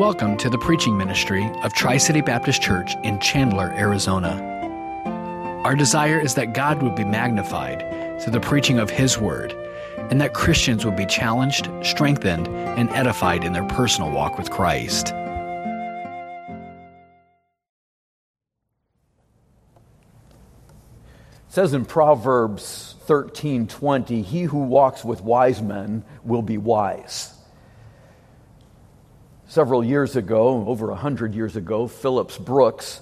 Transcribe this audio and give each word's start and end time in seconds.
Welcome 0.00 0.38
to 0.38 0.48
the 0.48 0.56
preaching 0.56 0.96
ministry 0.96 1.44
of 1.62 1.74
Tri 1.74 1.98
City 1.98 2.22
Baptist 2.22 2.62
Church 2.62 2.96
in 3.02 3.18
Chandler, 3.18 3.70
Arizona. 3.76 4.32
Our 5.62 5.76
desire 5.76 6.18
is 6.18 6.36
that 6.36 6.54
God 6.54 6.82
would 6.82 6.94
be 6.94 7.04
magnified 7.04 7.80
through 8.18 8.32
the 8.32 8.40
preaching 8.40 8.78
of 8.78 8.88
His 8.88 9.18
Word, 9.18 9.52
and 10.08 10.18
that 10.18 10.32
Christians 10.32 10.86
would 10.86 10.96
be 10.96 11.04
challenged, 11.04 11.68
strengthened, 11.82 12.48
and 12.48 12.88
edified 12.92 13.44
in 13.44 13.52
their 13.52 13.66
personal 13.66 14.10
walk 14.10 14.38
with 14.38 14.50
Christ. 14.50 15.08
It 15.08 15.14
says 21.50 21.74
in 21.74 21.84
Proverbs 21.84 22.94
13:20, 23.06 24.22
"He 24.22 24.44
who 24.44 24.60
walks 24.60 25.04
with 25.04 25.22
wise 25.22 25.60
men 25.60 26.04
will 26.24 26.40
be 26.40 26.56
wise." 26.56 27.34
Several 29.50 29.82
years 29.82 30.14
ago, 30.14 30.64
over 30.68 30.92
a 30.92 30.94
hundred 30.94 31.34
years 31.34 31.56
ago, 31.56 31.88
Phillips 31.88 32.38
Brooks 32.38 33.00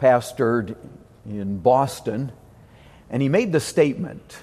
pastored 0.00 0.74
in 1.24 1.58
Boston, 1.58 2.32
and 3.08 3.22
he 3.22 3.28
made 3.28 3.52
the 3.52 3.60
statement 3.60 4.36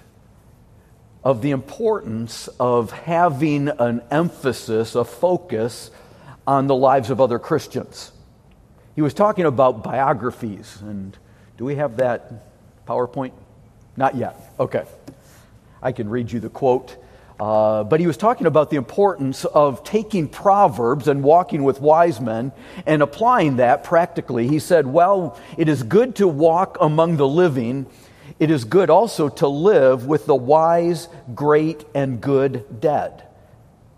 of 1.22 1.42
the 1.42 1.52
importance 1.52 2.48
of 2.62 2.94
having 2.94 3.68
an 3.68 4.02
emphasis, 4.10 4.96
a 4.96 5.04
focus 5.04 5.92
on 6.48 6.68
the 6.68 6.76
lives 6.76 7.10
of 7.10 7.20
other 7.20 7.40
Christians. 7.40 8.14
He 8.96 9.02
was 9.02 9.14
talking 9.14 9.44
about 9.44 9.84
biographies, 9.84 10.78
and 10.80 11.18
do 11.58 11.66
we 11.66 11.76
have 11.76 11.98
that 11.98 12.86
PowerPoint? 12.88 13.34
Not 13.98 14.16
yet. 14.16 14.40
Okay. 14.62 14.86
I 15.82 15.92
can 15.92 16.08
read 16.08 16.32
you 16.32 16.40
the 16.40 16.48
quote. 16.48 17.03
Uh, 17.40 17.84
but 17.84 18.00
he 18.00 18.08
was 18.08 18.18
talking 18.18 18.46
about 18.46 18.70
the 18.70 18.78
importance 18.78 19.44
of 19.46 19.84
taking 19.84 20.28
Proverbs 20.28 21.08
and 21.08 21.24
walking 21.24 21.64
with 21.64 21.82
wise 21.82 22.22
men 22.22 22.52
and 22.86 23.02
applying 23.02 23.58
that 23.58 23.84
practically. 23.84 24.48
He 24.48 24.60
said, 24.60 24.86
Well, 24.86 25.40
it 25.58 25.68
is 25.68 25.84
good 25.84 26.16
to 26.18 26.28
walk 26.28 26.78
among 26.80 27.18
the 27.18 27.28
living. 27.28 27.88
It 28.40 28.52
is 28.52 28.66
good 28.66 28.90
also 28.90 29.30
to 29.30 29.48
live 29.48 30.06
with 30.06 30.26
the 30.26 30.36
wise, 30.36 31.08
great, 31.34 31.86
and 31.96 32.22
good 32.22 32.80
dead. 32.80 33.24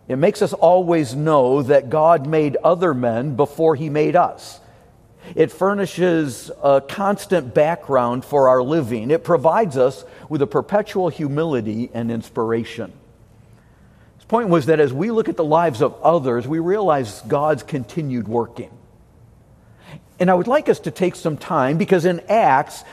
It 0.07 0.17
makes 0.17 0.41
us 0.41 0.53
always 0.53 1.15
know 1.15 1.63
that 1.63 1.89
God 1.89 2.27
made 2.27 2.57
other 2.63 2.93
men 2.93 3.35
before 3.35 3.75
he 3.75 3.89
made 3.89 4.15
us. 4.15 4.59
It 5.33 5.51
furnishes 5.51 6.51
a 6.61 6.81
constant 6.81 7.55
background 7.55 8.23
for 8.23 8.47
our 8.47 8.61
living. 8.61 9.09
It 9.09 9.23
provides 9.23 9.75
us 9.75 10.05
with 10.29 10.43
a 10.43 10.47
perpetual 10.47 11.09
humility 11.09 11.89
and 11.93 12.11
inspiration. 12.11 12.93
His 14.25 14.29
point 14.31 14.49
was 14.49 14.65
that 14.65 14.79
as 14.79 14.91
we 14.91 15.11
look 15.11 15.29
at 15.29 15.37
the 15.37 15.43
lives 15.43 15.83
of 15.83 16.01
others, 16.01 16.47
we 16.47 16.57
realize 16.57 17.21
God's 17.27 17.61
continued 17.61 18.27
working. 18.27 18.71
And 20.19 20.31
I 20.31 20.33
would 20.33 20.47
like 20.47 20.67
us 20.67 20.79
to 20.79 20.91
take 20.91 21.15
some 21.15 21.37
time 21.37 21.77
because 21.77 22.05
in 22.05 22.21
Acts, 22.21 22.83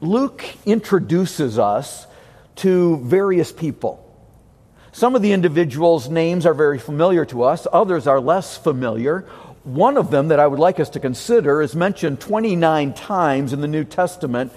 Luke 0.00 0.42
introduces 0.64 1.58
us 1.58 2.06
to 2.56 2.96
various 3.04 3.52
people. 3.52 4.02
Some 4.92 5.14
of 5.14 5.20
the 5.20 5.32
individuals' 5.32 6.08
names 6.08 6.46
are 6.46 6.54
very 6.54 6.78
familiar 6.78 7.26
to 7.26 7.42
us, 7.42 7.66
others 7.70 8.06
are 8.06 8.18
less 8.18 8.56
familiar. 8.56 9.26
One 9.64 9.98
of 9.98 10.10
them 10.10 10.28
that 10.28 10.40
I 10.40 10.46
would 10.46 10.58
like 10.58 10.80
us 10.80 10.88
to 10.90 11.00
consider 11.00 11.60
is 11.60 11.76
mentioned 11.76 12.20
29 12.20 12.94
times 12.94 13.52
in 13.52 13.60
the 13.60 13.68
New 13.68 13.84
Testament, 13.84 14.50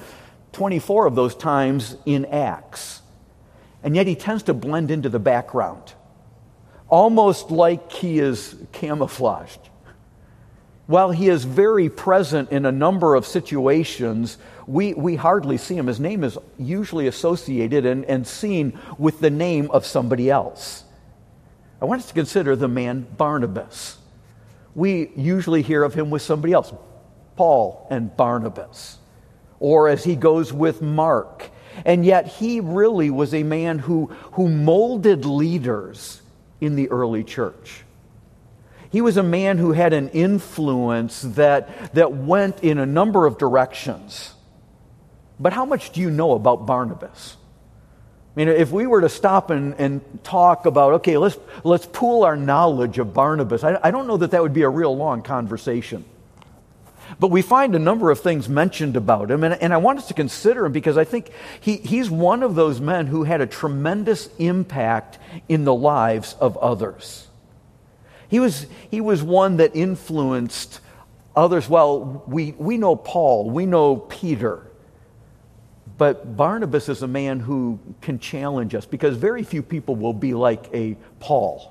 24 0.54 1.06
of 1.06 1.16
those 1.16 1.36
times 1.36 1.98
in 2.06 2.24
Acts. 2.28 3.02
And 3.84 3.94
yet 3.94 4.08
he 4.08 4.16
tends 4.16 4.44
to 4.44 4.54
blend 4.54 4.90
into 4.90 5.10
the 5.10 5.20
background 5.20 5.94
almost 6.94 7.50
like 7.50 7.92
he 7.92 8.20
is 8.20 8.56
camouflaged. 8.72 9.58
While 10.86 11.10
he 11.10 11.28
is 11.28 11.44
very 11.44 11.90
present 11.90 12.52
in 12.52 12.68
a 12.68 12.72
number 12.72 13.16
of 13.16 13.26
situations, 13.26 14.38
we, 14.68 14.94
we 14.94 15.16
hardly 15.16 15.58
see 15.58 15.76
him. 15.76 15.88
His 15.88 16.00
name 16.00 16.24
is 16.24 16.38
usually 16.60 17.08
associated 17.08 17.88
and, 17.88 18.06
and 18.06 18.28
seen 18.28 18.78
with 19.00 19.22
the 19.22 19.32
name 19.32 19.72
of 19.72 19.88
somebody 19.88 20.30
else. 20.30 20.84
I 21.82 21.86
want 21.86 22.02
us 22.02 22.10
to 22.10 22.14
consider 22.14 22.56
the 22.56 22.68
man 22.68 23.08
Barnabas. 23.18 23.98
We 24.76 25.10
usually 25.16 25.64
hear 25.64 25.82
of 25.84 25.96
him 25.96 26.12
with 26.12 26.22
somebody 26.22 26.54
else, 26.54 26.72
Paul 27.36 27.88
and 27.90 28.16
Barnabas, 28.16 29.00
or 29.60 29.88
as 29.88 30.04
he 30.04 30.16
goes 30.16 30.54
with 30.54 30.84
Mark. 30.84 31.50
And 31.86 32.06
yet, 32.06 32.28
he 32.28 32.60
really 32.60 33.10
was 33.10 33.34
a 33.34 33.42
man 33.42 33.80
who, 33.80 34.12
who 34.34 34.48
molded 34.48 35.26
leaders 35.26 36.20
in 36.64 36.76
the 36.76 36.90
early 36.90 37.24
church. 37.24 37.84
He 38.90 39.02
was 39.02 39.18
a 39.18 39.24
man 39.24 39.58
who 39.58 39.72
had 39.72 39.92
an 39.92 40.10
influence 40.10 41.22
that, 41.22 41.94
that 41.96 42.14
went 42.14 42.64
in 42.64 42.78
a 42.78 42.86
number 42.86 43.26
of 43.26 43.38
directions. 43.38 44.34
But 45.40 45.52
how 45.52 45.66
much 45.66 45.92
do 45.92 46.00
you 46.00 46.10
know 46.10 46.34
about 46.34 46.66
Barnabas? 46.66 47.36
I 48.36 48.40
mean, 48.40 48.48
if 48.48 48.72
we 48.72 48.88
were 48.88 49.02
to 49.02 49.10
stop 49.10 49.50
and, 49.50 49.76
and 49.80 50.02
talk 50.24 50.66
about, 50.66 50.94
okay, 50.94 51.18
let's, 51.18 51.38
let's 51.64 51.86
pool 51.86 52.24
our 52.24 52.36
knowledge 52.36 52.98
of 52.98 53.14
Barnabas, 53.14 53.64
I, 53.64 53.80
I 53.84 53.92
don't 53.92 54.08
know 54.08 54.18
that 54.18 54.32
that 54.32 54.42
would 54.42 54.54
be 54.54 54.64
a 54.64 54.70
real 54.70 54.96
long 54.96 55.22
conversation. 55.22 56.06
But 57.20 57.30
we 57.30 57.42
find 57.42 57.76
a 57.76 57.80
number 57.80 58.12
of 58.12 58.20
things 58.20 58.48
mentioned 58.50 58.96
about 58.96 59.30
him, 59.30 59.44
and, 59.44 59.54
and 59.62 59.74
I 59.74 59.78
want 59.78 60.00
us 60.00 60.08
to 60.08 60.14
consider 60.14 60.66
him 60.66 60.72
because 60.72 60.98
I 60.98 61.04
think 61.04 61.30
he, 61.60 61.78
he's 61.78 62.10
one 62.10 62.44
of 62.44 62.56
those 62.56 62.80
men 62.80 63.08
who 63.08 63.24
had 63.24 63.42
a 63.42 63.48
tremendous 63.48 64.30
impact 64.38 65.20
in 65.50 65.64
the 65.64 65.74
lives 65.74 66.36
of 66.40 66.58
others. 66.58 67.28
He 68.30 68.40
was, 68.40 68.66
he 68.90 69.02
was 69.02 69.22
one 69.22 69.58
that 69.58 69.76
influenced 69.76 70.80
others. 71.36 71.70
Well, 71.70 72.24
we, 72.28 72.54
we 72.54 72.78
know 72.78 72.96
Paul, 72.96 73.50
we 73.50 73.66
know 73.66 73.98
Peter, 73.98 74.66
but 75.98 76.36
Barnabas 76.36 76.90
is 76.90 77.04
a 77.04 77.08
man 77.08 77.40
who 77.40 77.80
can 78.02 78.18
challenge 78.18 78.74
us 78.74 78.86
because 78.86 79.16
very 79.18 79.44
few 79.44 79.62
people 79.62 79.96
will 79.96 80.14
be 80.14 80.34
like 80.34 80.68
a 80.74 80.98
Paul. 81.20 81.70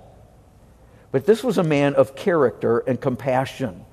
But 1.10 1.26
this 1.26 1.42
was 1.42 1.59
a 1.59 1.64
man 1.64 1.94
of 1.94 2.14
character 2.14 2.78
and 2.78 3.00
compassion 3.00 3.84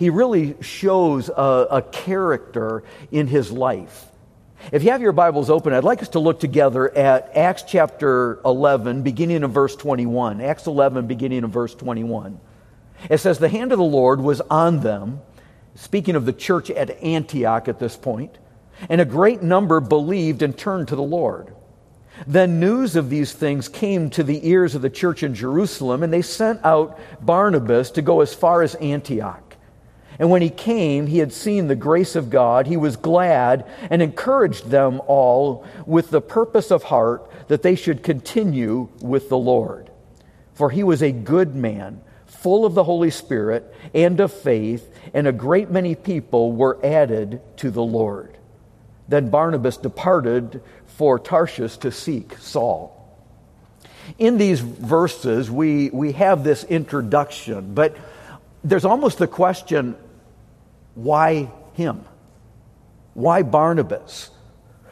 he 0.00 0.08
really 0.08 0.56
shows 0.62 1.28
a, 1.28 1.66
a 1.70 1.82
character 1.82 2.82
in 3.12 3.26
his 3.26 3.52
life. 3.52 4.06
If 4.72 4.82
you 4.82 4.92
have 4.92 5.02
your 5.02 5.12
Bibles 5.12 5.50
open, 5.50 5.74
I'd 5.74 5.84
like 5.84 6.00
us 6.00 6.08
to 6.10 6.20
look 6.20 6.40
together 6.40 6.90
at 6.96 7.36
Acts 7.36 7.64
chapter 7.64 8.40
11, 8.46 9.02
beginning 9.02 9.42
in 9.42 9.46
verse 9.48 9.76
21. 9.76 10.40
Acts 10.40 10.66
11, 10.66 11.06
beginning 11.06 11.44
in 11.44 11.48
verse 11.48 11.74
21. 11.74 12.40
It 13.10 13.18
says, 13.18 13.38
The 13.38 13.50
hand 13.50 13.72
of 13.72 13.78
the 13.78 13.84
Lord 13.84 14.22
was 14.22 14.40
on 14.40 14.80
them, 14.80 15.20
speaking 15.74 16.16
of 16.16 16.24
the 16.24 16.32
church 16.32 16.70
at 16.70 17.02
Antioch 17.02 17.68
at 17.68 17.78
this 17.78 17.94
point, 17.94 18.38
and 18.88 19.02
a 19.02 19.04
great 19.04 19.42
number 19.42 19.80
believed 19.80 20.40
and 20.40 20.56
turned 20.56 20.88
to 20.88 20.96
the 20.96 21.02
Lord. 21.02 21.54
Then 22.26 22.58
news 22.58 22.96
of 22.96 23.10
these 23.10 23.34
things 23.34 23.68
came 23.68 24.08
to 24.10 24.22
the 24.22 24.48
ears 24.48 24.74
of 24.74 24.80
the 24.80 24.88
church 24.88 25.22
in 25.22 25.34
Jerusalem, 25.34 26.02
and 26.02 26.10
they 26.10 26.22
sent 26.22 26.64
out 26.64 26.98
Barnabas 27.20 27.90
to 27.90 28.00
go 28.00 28.22
as 28.22 28.32
far 28.32 28.62
as 28.62 28.74
Antioch. 28.76 29.49
And 30.18 30.30
when 30.30 30.42
he 30.42 30.50
came, 30.50 31.06
he 31.06 31.18
had 31.18 31.32
seen 31.32 31.68
the 31.68 31.76
grace 31.76 32.14
of 32.14 32.30
God. 32.30 32.66
He 32.66 32.76
was 32.76 32.96
glad 32.96 33.64
and 33.88 34.02
encouraged 34.02 34.68
them 34.68 35.00
all 35.06 35.64
with 35.86 36.10
the 36.10 36.20
purpose 36.20 36.70
of 36.70 36.84
heart 36.84 37.30
that 37.48 37.62
they 37.62 37.74
should 37.74 38.02
continue 38.02 38.88
with 39.00 39.28
the 39.28 39.38
Lord. 39.38 39.90
For 40.54 40.70
he 40.70 40.82
was 40.82 41.02
a 41.02 41.12
good 41.12 41.54
man, 41.54 42.02
full 42.26 42.66
of 42.66 42.74
the 42.74 42.84
Holy 42.84 43.10
Spirit 43.10 43.74
and 43.94 44.20
of 44.20 44.32
faith, 44.32 44.94
and 45.14 45.26
a 45.26 45.32
great 45.32 45.70
many 45.70 45.94
people 45.94 46.52
were 46.52 46.78
added 46.84 47.40
to 47.56 47.70
the 47.70 47.82
Lord. 47.82 48.36
Then 49.08 49.30
Barnabas 49.30 49.78
departed 49.78 50.62
for 50.86 51.18
Tarsus 51.18 51.76
to 51.78 51.90
seek 51.90 52.36
Saul. 52.38 52.96
In 54.18 54.38
these 54.38 54.60
verses, 54.60 55.50
we, 55.50 55.90
we 55.90 56.12
have 56.12 56.44
this 56.44 56.64
introduction, 56.64 57.74
but 57.74 57.96
there's 58.64 58.84
almost 58.84 59.18
the 59.18 59.26
question 59.26 59.96
why 60.94 61.50
him? 61.74 62.04
Why 63.14 63.42
Barnabas? 63.42 64.30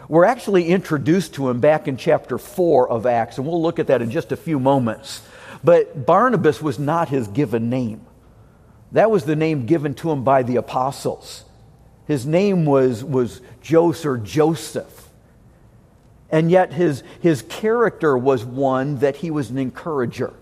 We're 0.09 0.25
actually 0.25 0.69
introduced 0.69 1.35
to 1.35 1.50
him 1.50 1.61
back 1.61 1.87
in 1.87 1.97
chapter 1.99 2.38
4 2.38 2.88
of 2.88 3.05
Acts, 3.05 3.37
and 3.37 3.47
we'll 3.47 3.61
look 3.61 3.79
at 3.79 3.88
that 3.88 4.00
in 4.00 4.11
just 4.11 4.32
a 4.32 4.37
few 4.37 4.59
moments. 4.59 5.23
But 5.62 6.06
Barnabas 6.06 6.62
was 6.62 6.79
not 6.79 7.11
his 7.11 7.29
given 7.29 7.69
name. 7.69 8.00
That 8.93 9.11
was 9.11 9.25
the 9.25 9.37
name 9.37 9.67
given 9.67 9.94
to 9.97 10.11
him 10.11 10.25
by 10.25 10.43
the 10.43 10.56
apostles. 10.56 11.44
His 12.06 12.25
name 12.25 12.64
was, 12.64 13.05
was 13.05 13.43
Joses 13.61 14.06
or 14.06 14.17
Joseph. 14.17 15.11
And 16.31 16.50
yet 16.50 16.73
his, 16.73 17.03
his 17.21 17.43
character 17.43 18.17
was 18.17 18.44
one 18.44 18.99
that 18.99 19.17
he 19.17 19.31
was 19.31 19.50
an 19.50 19.59
encourager. 19.59 20.32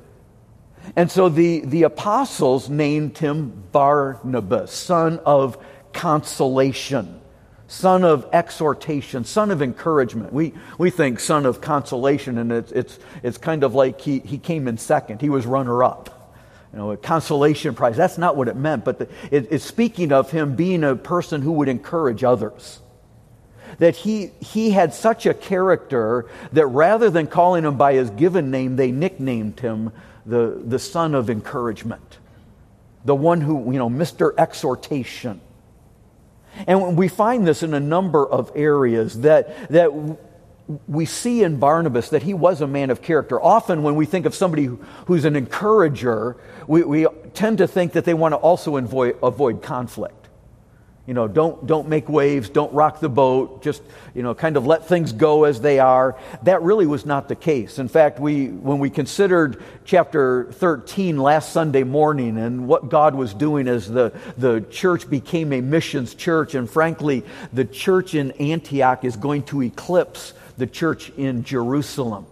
And 0.95 1.11
so 1.11 1.29
the, 1.29 1.61
the 1.61 1.83
apostles 1.83 2.71
named 2.71 3.19
him 3.19 3.65
Barnabas, 3.73 4.73
son 4.73 5.19
of 5.27 5.59
consolation, 5.93 7.21
son 7.67 8.05
of 8.05 8.29
exhortation, 8.33 9.25
son 9.25 9.51
of 9.51 9.63
encouragement. 9.63 10.33
We, 10.33 10.53
we 10.79 10.91
think 10.91 11.19
son 11.19 11.45
of 11.47 11.61
consolation, 11.61 12.39
and 12.39 12.53
it's, 12.53 12.71
it's, 12.73 12.99
it's 13.23 13.39
kind 13.39 13.65
of 13.65 13.75
like 13.75 14.01
he, 14.01 14.21
he 14.21 14.39
came 14.39 14.69
in 14.69 14.79
second, 14.79 15.21
he 15.21 15.29
was 15.29 15.47
runner 15.47 15.83
up. 15.83 16.35
you 16.73 16.79
know, 16.79 16.91
a 16.93 16.97
consolation 16.97 17.75
prize. 17.75 17.97
That's 17.97 18.19
not 18.19 18.37
what 18.37 18.49
it 18.49 18.57
meant, 18.57 18.85
but 18.85 18.99
the, 18.99 19.09
it, 19.31 19.49
it's 19.51 19.65
speaking 19.65 20.13
of 20.13 20.31
him 20.31 20.57
being 20.57 20.85
a 20.85 20.95
person 20.95 21.43
who 21.43 21.53
would 21.53 21.69
encourage 21.69 22.23
others. 22.23 22.81
That 23.79 23.97
he, 23.97 24.31
he 24.41 24.71
had 24.71 24.95
such 24.95 25.27
a 25.27 25.35
character 25.35 26.27
that 26.53 26.67
rather 26.67 27.11
than 27.11 27.27
calling 27.27 27.65
him 27.65 27.77
by 27.77 27.95
his 27.95 28.11
given 28.11 28.51
name, 28.51 28.77
they 28.77 28.93
nicknamed 28.93 29.61
him 29.61 29.93
the, 30.27 30.61
the 30.65 30.79
son 30.79 31.15
of 31.15 31.31
encouragement, 31.31 32.19
the 33.05 33.15
one 33.15 33.41
who, 33.41 33.73
you 33.73 33.79
know, 33.79 33.89
Mr. 33.89 34.35
Exhortation. 34.37 35.41
And 36.67 36.97
we 36.97 37.09
find 37.09 37.47
this 37.47 37.63
in 37.63 37.75
a 37.75 37.81
number 37.81 38.27
of 38.27 38.51
areas 38.55 39.21
that, 39.21 39.71
that 39.71 39.91
we 40.89 41.05
see 41.05 41.43
in 41.43 41.59
Barnabas 41.59 42.09
that 42.11 42.23
he 42.23 42.35
was 42.35 42.61
a 42.61 42.67
man 42.67 42.91
of 42.91 43.03
character. 43.03 43.41
Often, 43.41 43.83
when 43.83 43.95
we 43.95 44.07
think 44.07 44.27
of 44.27 44.35
somebody 44.35 44.69
who's 45.07 45.25
an 45.25 45.37
encourager, 45.37 46.37
we, 46.67 46.83
we 46.83 47.07
tend 47.35 47.59
to 47.59 47.69
think 47.69 47.93
that 47.93 48.05
they 48.05 48.15
want 48.15 48.33
to 48.33 48.37
also 48.37 48.77
avoid, 48.77 49.17
avoid 49.23 49.63
conflict. 49.63 50.26
You 51.07 51.15
know, 51.15 51.29
don't, 51.29 51.65
don't 51.69 51.89
make 51.89 52.09
waves, 52.09 52.49
don't 52.49 52.73
rock 52.73 52.99
the 52.99 53.09
boat, 53.09 53.63
just, 53.63 53.81
you 54.13 54.25
know, 54.25 54.35
kind 54.35 54.57
of 54.57 54.67
let 54.67 54.89
things 54.89 55.13
go 55.13 55.45
as 55.45 55.61
they 55.61 55.79
are. 55.79 56.19
That 56.43 56.63
really 56.63 56.87
was 56.87 57.07
not 57.07 57.29
the 57.29 57.37
case. 57.37 57.79
In 57.79 57.87
fact, 57.87 58.19
we, 58.19 58.49
when 58.49 58.81
we 58.81 58.91
considered 58.91 59.63
chapter 59.85 60.51
13 60.51 61.17
last 61.17 61.53
Sunday 61.53 61.85
morning 61.85 62.37
and 62.37 62.67
what 62.67 62.89
God 62.89 63.15
was 63.15 63.35
doing 63.35 63.69
as 63.69 63.89
the, 63.89 64.13
the 64.37 64.63
church 64.63 65.09
became 65.09 65.53
a 65.53 65.61
missions 65.61 66.13
church, 66.13 66.57
and 66.57 66.69
frankly, 66.69 67.25
the 67.53 67.65
church 67.65 68.17
in 68.17 68.33
Antioch 68.33 69.05
is 69.05 69.15
going 69.15 69.45
to 69.45 69.63
eclipse 69.63 70.33
the 70.59 70.67
church 70.67 71.11
in 71.11 71.45
Jerusalem. 71.45 72.27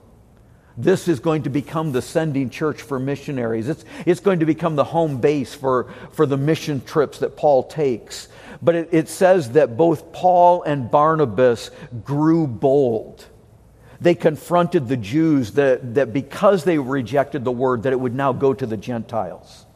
This 0.77 1.07
is 1.07 1.21
going 1.21 1.45
to 1.45 1.51
become 1.51 1.93
the 1.93 2.03
sending 2.03 2.51
church 2.51 2.83
for 2.83 2.99
missionaries. 2.99 3.69
It's, 3.69 3.85
it's 4.05 4.21
going 4.21 4.41
to 4.41 4.47
become 4.47 4.75
the 4.75 4.85
home 4.85 5.21
base 5.21 5.55
for, 5.55 5.93
for 6.13 6.27
the 6.27 6.37
mission 6.37 6.81
trips 6.85 7.19
that 7.19 7.37
Paul 7.37 7.63
takes. 7.63 8.29
But 8.63 8.75
it, 8.75 8.89
it 8.93 9.09
says 9.09 9.53
that 9.53 9.77
both 9.77 10.13
Paul 10.13 10.63
and 10.63 10.91
Barnabas 10.91 11.71
grew 12.05 12.47
bold. 12.47 13.25
They 14.01 14.15
confronted 14.15 14.89
the 14.89 14.97
Jews 14.97 15.53
that, 15.53 15.95
that 15.95 16.13
because 16.13 16.65
they 16.65 16.79
rejected 16.79 17.45
the 17.45 17.53
word, 17.53 17.85
that 17.85 17.93
it 17.93 18.01
would 18.01 18.15
now 18.15 18.33
go 18.33 18.53
to 18.53 18.67
the 18.67 18.77
Gentiles. 18.77 19.67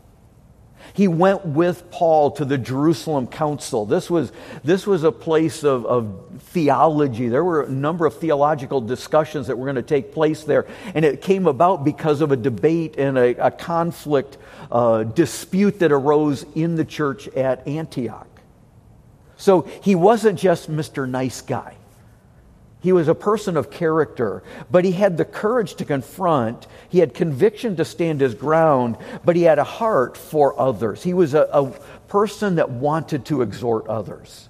He 0.95 1.07
went 1.07 1.45
with 1.45 1.91
Paul 1.91 2.33
to 2.33 2.45
the 2.45 2.59
Jerusalem 2.59 3.27
Council. 3.27 3.87
This 3.87 4.11
was, 4.11 4.33
this 4.65 4.87
was 4.87 5.05
a 5.05 5.13
place 5.13 5.63
of, 5.63 5.87
of 5.87 6.41
theology. 6.41 7.29
There 7.29 7.45
were 7.45 7.63
a 7.63 7.71
number 7.71 8.07
of 8.07 8.19
theological 8.19 8.81
discussions 8.81 9.47
that 9.47 9.57
were 9.57 9.67
going 9.67 9.77
to 9.77 9.83
take 9.83 10.13
place 10.13 10.45
there. 10.45 10.67
And 10.95 11.05
it 11.05 11.23
came 11.23 11.47
about 11.47 11.85
because 11.85 12.21
of 12.21 12.33
a 12.33 12.37
debate 12.37 12.97
and 12.99 13.17
a, 13.17 13.47
a 13.47 13.51
conflict, 13.51 14.39
uh, 14.73 15.05
dispute 15.05 15.79
that 15.81 15.93
arose 15.93 16.45
in 16.55 16.75
the 16.75 16.85
church 16.85 17.29
at 17.29 17.69
Antioch. 17.69 18.27
So 19.39 19.63
he 19.83 19.95
wasn't 19.95 20.39
just 20.39 20.71
Mr. 20.71 21.09
Nice 21.09 21.41
Guy. 21.41 21.77
He 22.81 22.93
was 22.93 23.09
a 23.09 23.15
person 23.15 23.57
of 23.57 23.71
character, 23.71 24.43
but 24.71 24.85
he 24.85 24.93
had 24.93 25.17
the 25.17 25.25
courage 25.25 25.75
to 25.77 25.85
confront. 25.85 26.67
He 26.89 26.99
had 26.99 27.15
conviction 27.15 27.77
to 27.77 27.85
stand 27.85 28.21
his 28.21 28.35
ground, 28.35 28.99
but 29.25 29.37
he 29.37 29.43
had 29.43 29.59
a 29.59 29.65
heart 29.65 30.17
for 30.17 30.59
others. 30.61 31.03
He 31.03 31.15
was 31.15 31.35
a, 31.35 31.49
a 31.53 31.71
person 32.09 32.57
that 32.57 32.71
wanted 32.71 33.25
to 33.27 33.43
exhort 33.43 33.87
others. 33.89 34.49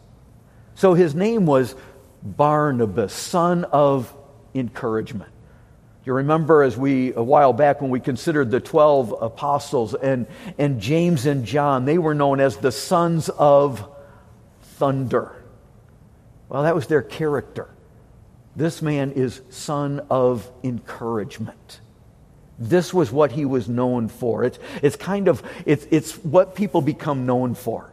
So 0.75 0.95
his 0.95 1.15
name 1.15 1.47
was 1.47 1.75
Barnabas, 2.23 3.13
son 3.13 3.65
of 3.65 4.15
encouragement. 4.55 5.33
You 6.05 6.15
remember 6.15 6.63
as 6.63 6.77
we, 6.77 7.13
a 7.13 7.23
while 7.23 7.53
back, 7.53 7.83
when 7.83 7.91
we 7.91 8.01
considered 8.01 8.51
the 8.51 8.61
12 8.61 9.15
apostles 9.21 9.95
and, 9.95 10.27
and 10.57 10.81
James 10.81 11.27
and 11.27 11.45
John, 11.45 11.85
they 11.85 11.99
were 11.99 12.15
known 12.15 12.41
as 12.41 12.57
the 12.57 12.73
sons 12.73 13.29
of 13.29 13.87
thunder. 14.79 15.45
Well, 16.49 16.63
that 16.63 16.75
was 16.75 16.87
their 16.87 17.03
character. 17.03 17.69
This 18.57 18.81
man 18.83 19.13
is 19.13 19.41
son 19.51 20.01
of 20.11 20.51
encouragement. 20.65 21.81
This 22.59 22.93
was 22.93 23.13
what 23.13 23.31
he 23.33 23.45
was 23.45 23.69
known 23.69 24.09
for. 24.09 24.45
It's, 24.45 24.59
it's 24.83 24.97
kind 24.97 25.29
of, 25.29 25.43
it's, 25.65 25.87
it's 25.91 26.13
what 26.25 26.57
people 26.57 26.81
become 26.81 27.27
known 27.27 27.55
for. 27.55 27.93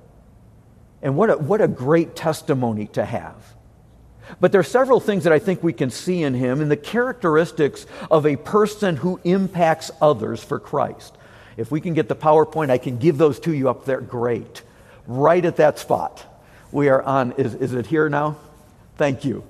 And 1.01 1.15
what 1.15 1.29
a, 1.29 1.37
what 1.37 1.61
a 1.61 1.67
great 1.67 2.15
testimony 2.15 2.87
to 2.87 3.05
have. 3.05 3.35
But 4.39 4.51
there 4.51 4.59
are 4.59 4.63
several 4.63 4.99
things 4.99 5.25
that 5.25 5.33
I 5.33 5.37
think 5.37 5.61
we 5.61 5.73
can 5.73 5.91
see 5.91 6.23
in 6.23 6.33
him 6.33 6.61
and 6.61 6.71
the 6.71 6.77
characteristics 6.77 7.85
of 8.09 8.25
a 8.25 8.37
person 8.37 8.95
who 8.95 9.19
impacts 9.23 9.91
others 10.01 10.43
for 10.43 10.59
Christ. 10.59 11.15
If 11.57 11.69
we 11.69 11.79
can 11.79 11.93
get 11.93 12.09
the 12.09 12.15
PowerPoint, 12.15 12.71
I 12.71 12.79
can 12.79 12.97
give 12.97 13.19
those 13.19 13.39
to 13.41 13.53
you 13.53 13.69
up 13.69 13.85
there. 13.85 14.01
Great. 14.01 14.63
Right 15.05 15.45
at 15.45 15.57
that 15.57 15.77
spot. 15.77 16.25
We 16.71 16.89
are 16.89 17.01
on, 17.01 17.33
is, 17.33 17.56
is 17.56 17.73
it 17.73 17.88
here 17.88 18.09
now? 18.09 18.38
Thank 18.97 19.25
you. 19.25 19.44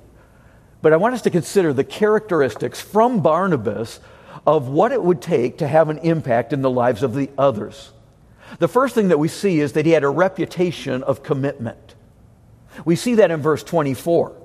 But 0.81 0.93
I 0.93 0.97
want 0.97 1.15
us 1.15 1.23
to 1.23 1.29
consider 1.29 1.73
the 1.73 1.83
characteristics 1.83 2.79
from 2.81 3.21
Barnabas 3.21 3.99
of 4.45 4.67
what 4.67 4.91
it 4.91 5.01
would 5.01 5.21
take 5.21 5.57
to 5.59 5.67
have 5.67 5.89
an 5.89 5.97
impact 5.99 6.53
in 6.53 6.61
the 6.61 6.69
lives 6.69 7.03
of 7.03 7.15
the 7.15 7.29
others. 7.37 7.91
The 8.59 8.67
first 8.67 8.93
thing 8.93 9.07
that 9.07 9.17
we 9.17 9.27
see 9.27 9.59
is 9.59 9.73
that 9.73 9.85
he 9.85 9.91
had 9.91 10.03
a 10.03 10.09
reputation 10.09 11.03
of 11.03 11.23
commitment. 11.23 11.95
We 12.83 12.95
see 12.95 13.15
that 13.15 13.31
in 13.31 13.41
verse 13.41 13.63
24. 13.63 14.35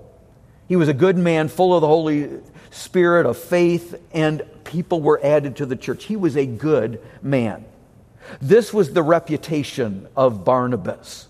He 0.68 0.76
was 0.76 0.88
a 0.88 0.94
good 0.94 1.18
man, 1.18 1.48
full 1.48 1.74
of 1.74 1.80
the 1.80 1.88
Holy 1.88 2.30
Spirit, 2.70 3.26
of 3.26 3.36
faith, 3.36 4.00
and 4.12 4.42
people 4.64 5.00
were 5.00 5.20
added 5.22 5.56
to 5.56 5.66
the 5.66 5.76
church. 5.76 6.04
He 6.04 6.16
was 6.16 6.36
a 6.36 6.46
good 6.46 7.02
man. 7.22 7.64
This 8.40 8.72
was 8.72 8.92
the 8.92 9.02
reputation 9.02 10.06
of 10.16 10.44
Barnabas. 10.44 11.26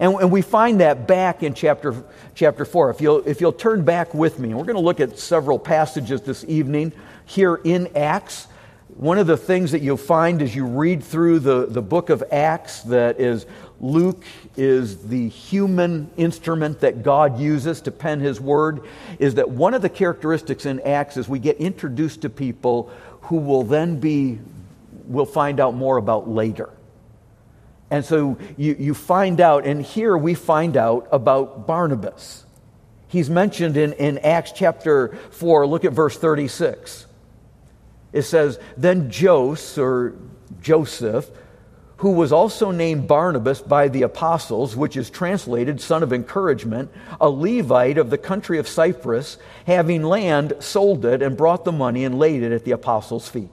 And, 0.00 0.14
and, 0.14 0.30
we 0.30 0.42
find 0.42 0.80
that 0.80 1.06
back 1.06 1.42
in 1.42 1.54
chapter, 1.54 2.04
chapter 2.34 2.64
4. 2.64 2.90
If 2.90 3.00
you'll, 3.00 3.26
if 3.26 3.40
you'll 3.40 3.52
turn 3.52 3.84
back 3.84 4.14
with 4.14 4.38
me, 4.38 4.52
we're 4.52 4.64
going 4.64 4.76
to 4.76 4.82
look 4.82 5.00
at 5.00 5.18
several 5.18 5.58
passages 5.58 6.22
this 6.22 6.44
evening 6.48 6.92
here 7.24 7.60
in 7.62 7.88
Acts. 7.96 8.48
One 8.88 9.18
of 9.18 9.26
the 9.26 9.36
things 9.36 9.72
that 9.72 9.82
you'll 9.82 9.96
find 9.96 10.40
as 10.42 10.54
you 10.54 10.64
read 10.64 11.04
through 11.04 11.40
the, 11.40 11.66
the 11.66 11.82
book 11.82 12.10
of 12.10 12.24
Acts 12.32 12.82
that 12.82 13.20
is 13.20 13.46
Luke 13.80 14.24
is 14.56 15.08
the 15.08 15.28
human 15.28 16.10
instrument 16.16 16.80
that 16.80 17.02
God 17.02 17.38
uses 17.38 17.82
to 17.82 17.90
pen 17.90 18.20
his 18.20 18.40
word 18.40 18.80
is 19.18 19.34
that 19.34 19.50
one 19.50 19.74
of 19.74 19.82
the 19.82 19.90
characteristics 19.90 20.64
in 20.64 20.80
Acts 20.80 21.16
is 21.16 21.28
we 21.28 21.38
get 21.38 21.58
introduced 21.58 22.22
to 22.22 22.30
people 22.30 22.90
who 23.22 23.36
will 23.36 23.64
then 23.64 24.00
be, 24.00 24.38
we'll 25.06 25.26
find 25.26 25.60
out 25.60 25.74
more 25.74 25.98
about 25.98 26.28
later. 26.28 26.70
And 27.90 28.04
so 28.04 28.38
you, 28.56 28.76
you 28.78 28.94
find 28.94 29.40
out, 29.40 29.66
and 29.66 29.80
here 29.82 30.16
we 30.16 30.34
find 30.34 30.76
out 30.76 31.08
about 31.12 31.66
Barnabas. 31.66 32.44
He's 33.08 33.30
mentioned 33.30 33.76
in, 33.76 33.92
in 33.94 34.18
Acts 34.18 34.52
chapter 34.52 35.16
4. 35.30 35.66
Look 35.66 35.84
at 35.84 35.92
verse 35.92 36.18
36. 36.18 37.06
It 38.12 38.22
says, 38.22 38.58
Then 38.76 39.10
Joses, 39.10 39.78
or 39.78 40.16
Joseph, 40.60 41.30
who 41.98 42.10
was 42.10 42.32
also 42.32 42.70
named 42.70 43.08
Barnabas 43.08 43.60
by 43.60 43.88
the 43.88 44.02
apostles, 44.02 44.76
which 44.76 44.96
is 44.96 45.08
translated 45.08 45.80
son 45.80 46.02
of 46.02 46.12
encouragement, 46.12 46.90
a 47.20 47.30
Levite 47.30 47.98
of 47.98 48.10
the 48.10 48.18
country 48.18 48.58
of 48.58 48.68
Cyprus, 48.68 49.38
having 49.66 50.02
land, 50.02 50.54
sold 50.58 51.04
it 51.06 51.22
and 51.22 51.36
brought 51.36 51.64
the 51.64 51.72
money 51.72 52.04
and 52.04 52.18
laid 52.18 52.42
it 52.42 52.52
at 52.52 52.64
the 52.64 52.72
apostles' 52.72 53.28
feet. 53.28 53.50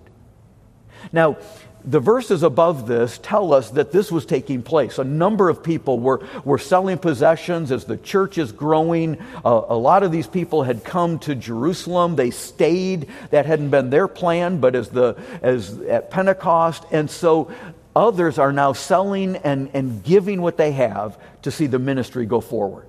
Now, 1.12 1.38
the 1.86 2.00
verses 2.00 2.44
above 2.44 2.88
this 2.88 3.20
tell 3.22 3.54
us 3.54 3.72
that 3.72 3.92
this 3.92 4.12
was 4.12 4.26
taking 4.26 4.64
place. 4.64 4.98
A 4.98 5.04
number 5.04 5.50
of 5.50 5.64
people 5.64 6.00
were, 6.00 6.26
were 6.46 6.58
selling 6.58 6.98
possessions 6.98 7.72
as 7.72 7.86
the 7.86 7.98
church 7.98 8.38
is 8.38 8.52
growing. 8.52 9.20
Uh, 9.44 9.64
a 9.68 9.76
lot 9.76 10.04
of 10.04 10.12
these 10.12 10.28
people 10.28 10.64
had 10.64 10.84
come 10.84 11.20
to 11.20 11.36
Jerusalem. 11.36 12.16
They 12.16 12.32
stayed. 12.32 13.08
That 13.32 13.46
hadn't 13.46 13.70
been 13.70 13.90
their 13.90 14.08
plan, 14.08 14.60
but 14.60 14.76
as, 14.76 14.90
the, 14.90 15.18
as 15.42 15.80
at 15.82 16.10
Pentecost. 16.10 16.86
And 16.92 17.10
so 17.10 17.52
others 17.96 18.40
are 18.40 18.54
now 18.54 18.74
selling 18.74 19.36
and, 19.38 19.70
and 19.74 20.04
giving 20.04 20.42
what 20.42 20.58
they 20.58 20.72
have 20.72 21.20
to 21.42 21.52
see 21.52 21.68
the 21.68 21.80
ministry 21.80 22.26
go 22.26 22.40
forward. 22.40 22.88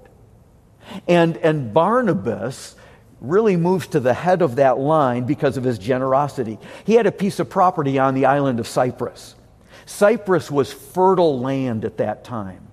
And, 1.08 1.36
and 1.38 1.72
Barnabas 1.74 2.76
really 3.21 3.56
moves 3.56 3.87
to 3.88 4.00
the 4.00 4.14
head 4.14 4.42
of 4.42 4.56
that 4.56 4.78
line 4.78 5.25
because 5.25 5.56
of 5.56 5.64
his 5.64 5.78
generosity. 5.78 6.59
He 6.85 6.94
had 6.94 7.06
a 7.06 7.12
piece 7.12 7.38
of 7.38 7.49
property 7.49 7.99
on 7.99 8.14
the 8.14 8.26
island 8.26 8.61
of 8.61 8.66
Cyprus. 8.66 9.35
Cyprus 9.87 10.50
was 10.50 10.73
fertile 10.73 11.40
land 11.40 11.85
at 11.85 11.99
that 11.99 12.25
time. 12.25 12.68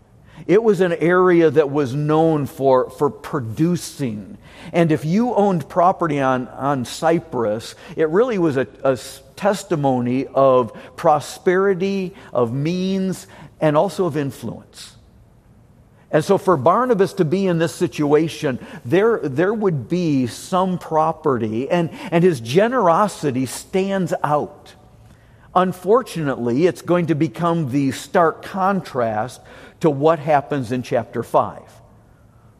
It 0.47 0.63
was 0.63 0.81
an 0.81 0.93
area 0.93 1.49
that 1.51 1.69
was 1.69 1.93
known 1.93 2.45
for, 2.47 2.89
for 2.89 3.09
producing. 3.09 4.37
And 4.73 4.91
if 4.91 5.05
you 5.05 5.33
owned 5.35 5.69
property 5.69 6.19
on, 6.19 6.47
on 6.47 6.85
Cyprus, 6.85 7.75
it 7.95 8.09
really 8.09 8.37
was 8.37 8.57
a, 8.57 8.67
a 8.83 8.97
testimony 9.35 10.25
of 10.27 10.73
prosperity, 10.95 12.15
of 12.33 12.53
means, 12.53 13.27
and 13.59 13.77
also 13.77 14.05
of 14.05 14.17
influence. 14.17 14.95
And 16.11 16.25
so, 16.25 16.37
for 16.37 16.57
Barnabas 16.57 17.13
to 17.13 17.25
be 17.25 17.47
in 17.47 17.57
this 17.57 17.73
situation, 17.73 18.59
there, 18.83 19.19
there 19.19 19.53
would 19.53 19.87
be 19.87 20.27
some 20.27 20.77
property, 20.77 21.69
and, 21.69 21.89
and 22.11 22.23
his 22.23 22.41
generosity 22.41 23.45
stands 23.45 24.13
out. 24.23 24.75
Unfortunately, 25.55 26.65
it's 26.65 26.81
going 26.81 27.07
to 27.07 27.15
become 27.15 27.71
the 27.71 27.91
stark 27.91 28.43
contrast 28.43 29.41
to 29.79 29.89
what 29.89 30.19
happens 30.19 30.71
in 30.71 30.83
chapter 30.83 31.23
5 31.23 31.81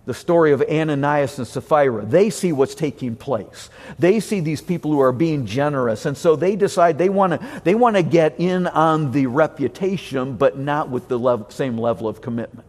the 0.06 0.14
story 0.16 0.52
of 0.52 0.64
Ananias 0.64 1.38
and 1.38 1.48
Sapphira. 1.48 2.04
They 2.04 2.32
see 2.32 2.52
what's 2.52 2.74
taking 2.74 3.16
place. 3.16 3.70
They 4.00 4.20
see 4.20 4.40
these 4.40 4.62
people 4.62 4.92
who 4.92 5.00
are 5.00 5.12
being 5.12 5.46
generous. 5.46 6.06
And 6.06 6.18
so 6.18 6.36
they 6.36 6.56
decide 6.56 6.98
they 6.98 7.10
want 7.10 7.40
to 7.40 7.62
they 7.64 7.76
want 7.76 7.96
to 7.96 8.04
get 8.04 8.40
in 8.40 8.66
on 8.68 9.12
the 9.12 9.28
reputation, 9.28 10.38
but 10.38 10.58
not 10.58 10.90
with 10.90 11.08
the 11.08 11.20
level, 11.20 11.50
same 11.50 11.78
level 11.78 12.08
of 12.08 12.20
commitment. 12.20 12.68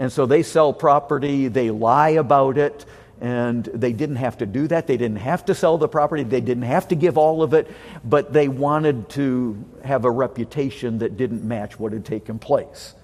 And 0.00 0.10
so 0.10 0.24
they 0.24 0.42
sell 0.42 0.72
property, 0.72 1.48
they 1.48 1.70
lie 1.70 2.08
about 2.08 2.56
it, 2.56 2.86
and 3.20 3.66
they 3.66 3.92
didn't 3.92 4.16
have 4.16 4.38
to 4.38 4.46
do 4.46 4.66
that. 4.68 4.86
They 4.86 4.96
didn't 4.96 5.18
have 5.18 5.44
to 5.44 5.54
sell 5.54 5.76
the 5.76 5.88
property, 5.88 6.22
they 6.22 6.40
didn't 6.40 6.62
have 6.62 6.88
to 6.88 6.94
give 6.94 7.18
all 7.18 7.42
of 7.42 7.52
it, 7.52 7.70
but 8.02 8.32
they 8.32 8.48
wanted 8.48 9.10
to 9.10 9.62
have 9.84 10.06
a 10.06 10.10
reputation 10.10 11.00
that 11.00 11.18
didn't 11.18 11.44
match 11.44 11.78
what 11.78 11.92
had 11.92 12.06
taken 12.06 12.38
place. 12.38 12.94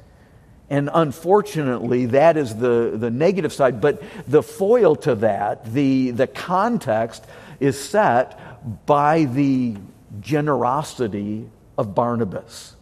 And 0.70 0.88
unfortunately, 0.90 2.06
that 2.06 2.38
is 2.38 2.56
the, 2.56 2.92
the 2.94 3.10
negative 3.10 3.52
side. 3.52 3.82
But 3.82 4.02
the 4.26 4.42
foil 4.42 4.96
to 4.96 5.16
that, 5.16 5.70
the, 5.74 6.12
the 6.12 6.26
context, 6.26 7.26
is 7.60 7.78
set 7.78 8.86
by 8.86 9.24
the 9.24 9.76
generosity 10.22 11.50
of 11.76 11.94
Barnabas. 11.94 12.75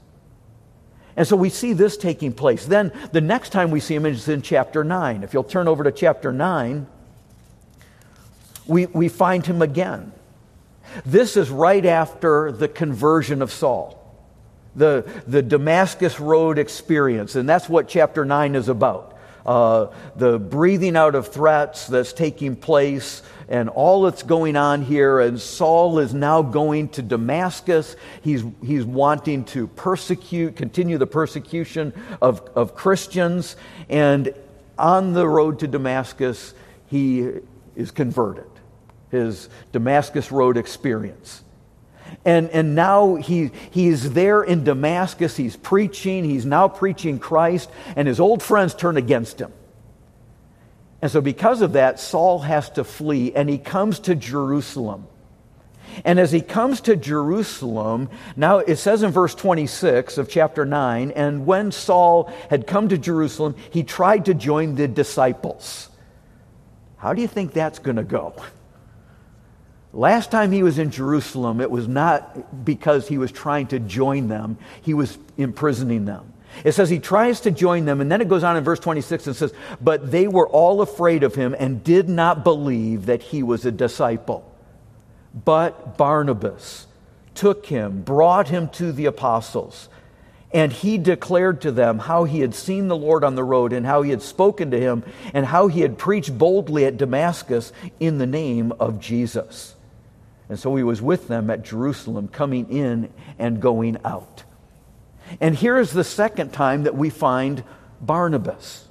And 1.16 1.26
so 1.26 1.36
we 1.36 1.48
see 1.48 1.72
this 1.72 1.96
taking 1.96 2.32
place. 2.32 2.66
Then 2.66 2.92
the 3.12 3.20
next 3.20 3.50
time 3.50 3.70
we 3.70 3.80
see 3.80 3.94
him 3.94 4.06
is 4.06 4.28
in 4.28 4.42
chapter 4.42 4.82
9. 4.82 5.22
If 5.22 5.32
you'll 5.32 5.44
turn 5.44 5.68
over 5.68 5.84
to 5.84 5.92
chapter 5.92 6.32
9, 6.32 6.86
we, 8.66 8.86
we 8.86 9.08
find 9.08 9.46
him 9.46 9.62
again. 9.62 10.12
This 11.06 11.36
is 11.36 11.50
right 11.50 11.84
after 11.84 12.52
the 12.52 12.68
conversion 12.68 13.42
of 13.42 13.52
Saul 13.52 14.00
the, 14.76 15.08
the 15.26 15.42
Damascus 15.42 16.20
Road 16.20 16.58
experience. 16.58 17.36
And 17.36 17.48
that's 17.48 17.68
what 17.68 17.88
chapter 17.88 18.24
9 18.24 18.54
is 18.54 18.68
about. 18.68 19.13
Uh, 19.44 19.88
the 20.16 20.38
breathing 20.38 20.96
out 20.96 21.14
of 21.14 21.28
threats 21.28 21.86
that's 21.86 22.12
taking 22.14 22.56
place 22.56 23.22
and 23.48 23.68
all 23.68 24.02
that's 24.02 24.22
going 24.22 24.56
on 24.56 24.82
here. 24.82 25.20
And 25.20 25.38
Saul 25.38 25.98
is 25.98 26.14
now 26.14 26.40
going 26.40 26.88
to 26.90 27.02
Damascus. 27.02 27.94
He's, 28.22 28.42
he's 28.64 28.84
wanting 28.84 29.44
to 29.46 29.66
persecute, 29.68 30.56
continue 30.56 30.96
the 30.96 31.06
persecution 31.06 31.92
of, 32.22 32.40
of 32.56 32.74
Christians. 32.74 33.56
And 33.90 34.34
on 34.78 35.12
the 35.12 35.28
road 35.28 35.58
to 35.60 35.66
Damascus, 35.68 36.54
he 36.86 37.30
is 37.76 37.90
converted. 37.90 38.46
His 39.10 39.48
Damascus 39.72 40.32
Road 40.32 40.56
experience. 40.56 41.43
And, 42.24 42.50
and 42.50 42.74
now 42.74 43.16
he, 43.16 43.50
he's 43.70 44.12
there 44.12 44.42
in 44.42 44.64
Damascus. 44.64 45.36
He's 45.36 45.56
preaching. 45.56 46.24
He's 46.24 46.46
now 46.46 46.68
preaching 46.68 47.18
Christ. 47.18 47.70
And 47.96 48.08
his 48.08 48.20
old 48.20 48.42
friends 48.42 48.74
turn 48.74 48.96
against 48.96 49.40
him. 49.40 49.52
And 51.02 51.10
so, 51.10 51.20
because 51.20 51.60
of 51.60 51.74
that, 51.74 52.00
Saul 52.00 52.38
has 52.40 52.70
to 52.70 52.84
flee. 52.84 53.34
And 53.34 53.48
he 53.48 53.58
comes 53.58 53.98
to 54.00 54.14
Jerusalem. 54.14 55.06
And 56.04 56.18
as 56.18 56.32
he 56.32 56.40
comes 56.40 56.80
to 56.82 56.96
Jerusalem, 56.96 58.08
now 58.36 58.58
it 58.58 58.76
says 58.76 59.02
in 59.02 59.10
verse 59.10 59.34
26 59.34 60.18
of 60.18 60.28
chapter 60.28 60.64
9, 60.64 61.12
and 61.12 61.46
when 61.46 61.70
Saul 61.70 62.32
had 62.50 62.66
come 62.66 62.88
to 62.88 62.98
Jerusalem, 62.98 63.54
he 63.70 63.82
tried 63.82 64.24
to 64.24 64.34
join 64.34 64.74
the 64.74 64.88
disciples. 64.88 65.88
How 66.96 67.12
do 67.12 67.20
you 67.20 67.28
think 67.28 67.52
that's 67.52 67.78
going 67.78 67.96
to 67.96 68.02
go? 68.02 68.34
Last 69.94 70.32
time 70.32 70.50
he 70.50 70.64
was 70.64 70.80
in 70.80 70.90
Jerusalem, 70.90 71.60
it 71.60 71.70
was 71.70 71.86
not 71.86 72.64
because 72.64 73.06
he 73.06 73.16
was 73.16 73.30
trying 73.30 73.68
to 73.68 73.78
join 73.78 74.26
them, 74.26 74.58
he 74.82 74.92
was 74.92 75.16
imprisoning 75.38 76.04
them. 76.04 76.32
It 76.64 76.72
says 76.72 76.90
he 76.90 76.98
tries 76.98 77.40
to 77.42 77.52
join 77.52 77.84
them, 77.84 78.00
and 78.00 78.10
then 78.10 78.20
it 78.20 78.28
goes 78.28 78.42
on 78.42 78.56
in 78.56 78.64
verse 78.64 78.80
26 78.80 79.28
and 79.28 79.36
says, 79.36 79.54
But 79.80 80.10
they 80.10 80.26
were 80.26 80.48
all 80.48 80.80
afraid 80.80 81.22
of 81.22 81.36
him 81.36 81.54
and 81.56 81.84
did 81.84 82.08
not 82.08 82.42
believe 82.42 83.06
that 83.06 83.22
he 83.22 83.44
was 83.44 83.64
a 83.64 83.70
disciple. 83.70 84.50
But 85.32 85.96
Barnabas 85.96 86.88
took 87.36 87.66
him, 87.66 88.02
brought 88.02 88.48
him 88.48 88.68
to 88.70 88.90
the 88.90 89.06
apostles, 89.06 89.88
and 90.52 90.72
he 90.72 90.98
declared 90.98 91.60
to 91.62 91.72
them 91.72 92.00
how 92.00 92.24
he 92.24 92.40
had 92.40 92.54
seen 92.54 92.88
the 92.88 92.96
Lord 92.96 93.22
on 93.22 93.36
the 93.36 93.44
road, 93.44 93.72
and 93.72 93.86
how 93.86 94.02
he 94.02 94.10
had 94.10 94.22
spoken 94.22 94.72
to 94.72 94.80
him, 94.80 95.04
and 95.32 95.46
how 95.46 95.68
he 95.68 95.82
had 95.82 95.98
preached 95.98 96.36
boldly 96.36 96.84
at 96.84 96.96
Damascus 96.96 97.72
in 98.00 98.18
the 98.18 98.26
name 98.26 98.72
of 98.80 99.00
Jesus. 99.00 99.73
And 100.48 100.58
so 100.58 100.76
he 100.76 100.82
was 100.82 101.00
with 101.00 101.28
them 101.28 101.50
at 101.50 101.62
Jerusalem, 101.62 102.28
coming 102.28 102.68
in 102.70 103.12
and 103.38 103.60
going 103.60 103.98
out. 104.04 104.44
And 105.40 105.54
here 105.54 105.78
is 105.78 105.92
the 105.92 106.04
second 106.04 106.52
time 106.52 106.84
that 106.84 106.94
we 106.94 107.10
find 107.10 107.64
Barnabas. 108.00 108.86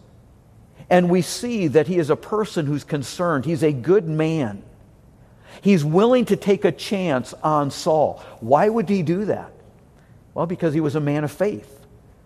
And 0.89 1.10
we 1.10 1.22
see 1.22 1.67
that 1.67 1.88
he 1.88 1.98
is 1.98 2.10
a 2.10 2.15
person 2.15 2.65
who's 2.65 2.83
concerned. 2.83 3.45
He's 3.45 3.63
a 3.63 3.72
good 3.72 4.07
man. 4.07 4.63
He's 5.62 5.86
willing 5.86 6.25
to 6.25 6.36
take 6.36 6.65
a 6.65 6.72
chance 6.72 7.33
on 7.43 7.72
Saul. 7.72 8.24
Why 8.39 8.67
would 8.67 8.89
he 8.89 9.03
do 9.03 9.25
that? 9.25 9.51
Well, 10.33 10.48
because 10.48 10.74
he 10.74 10.81
was 10.81 10.95
a 10.95 11.00
man 11.00 11.24
of 11.24 11.31
faith. 11.31 11.69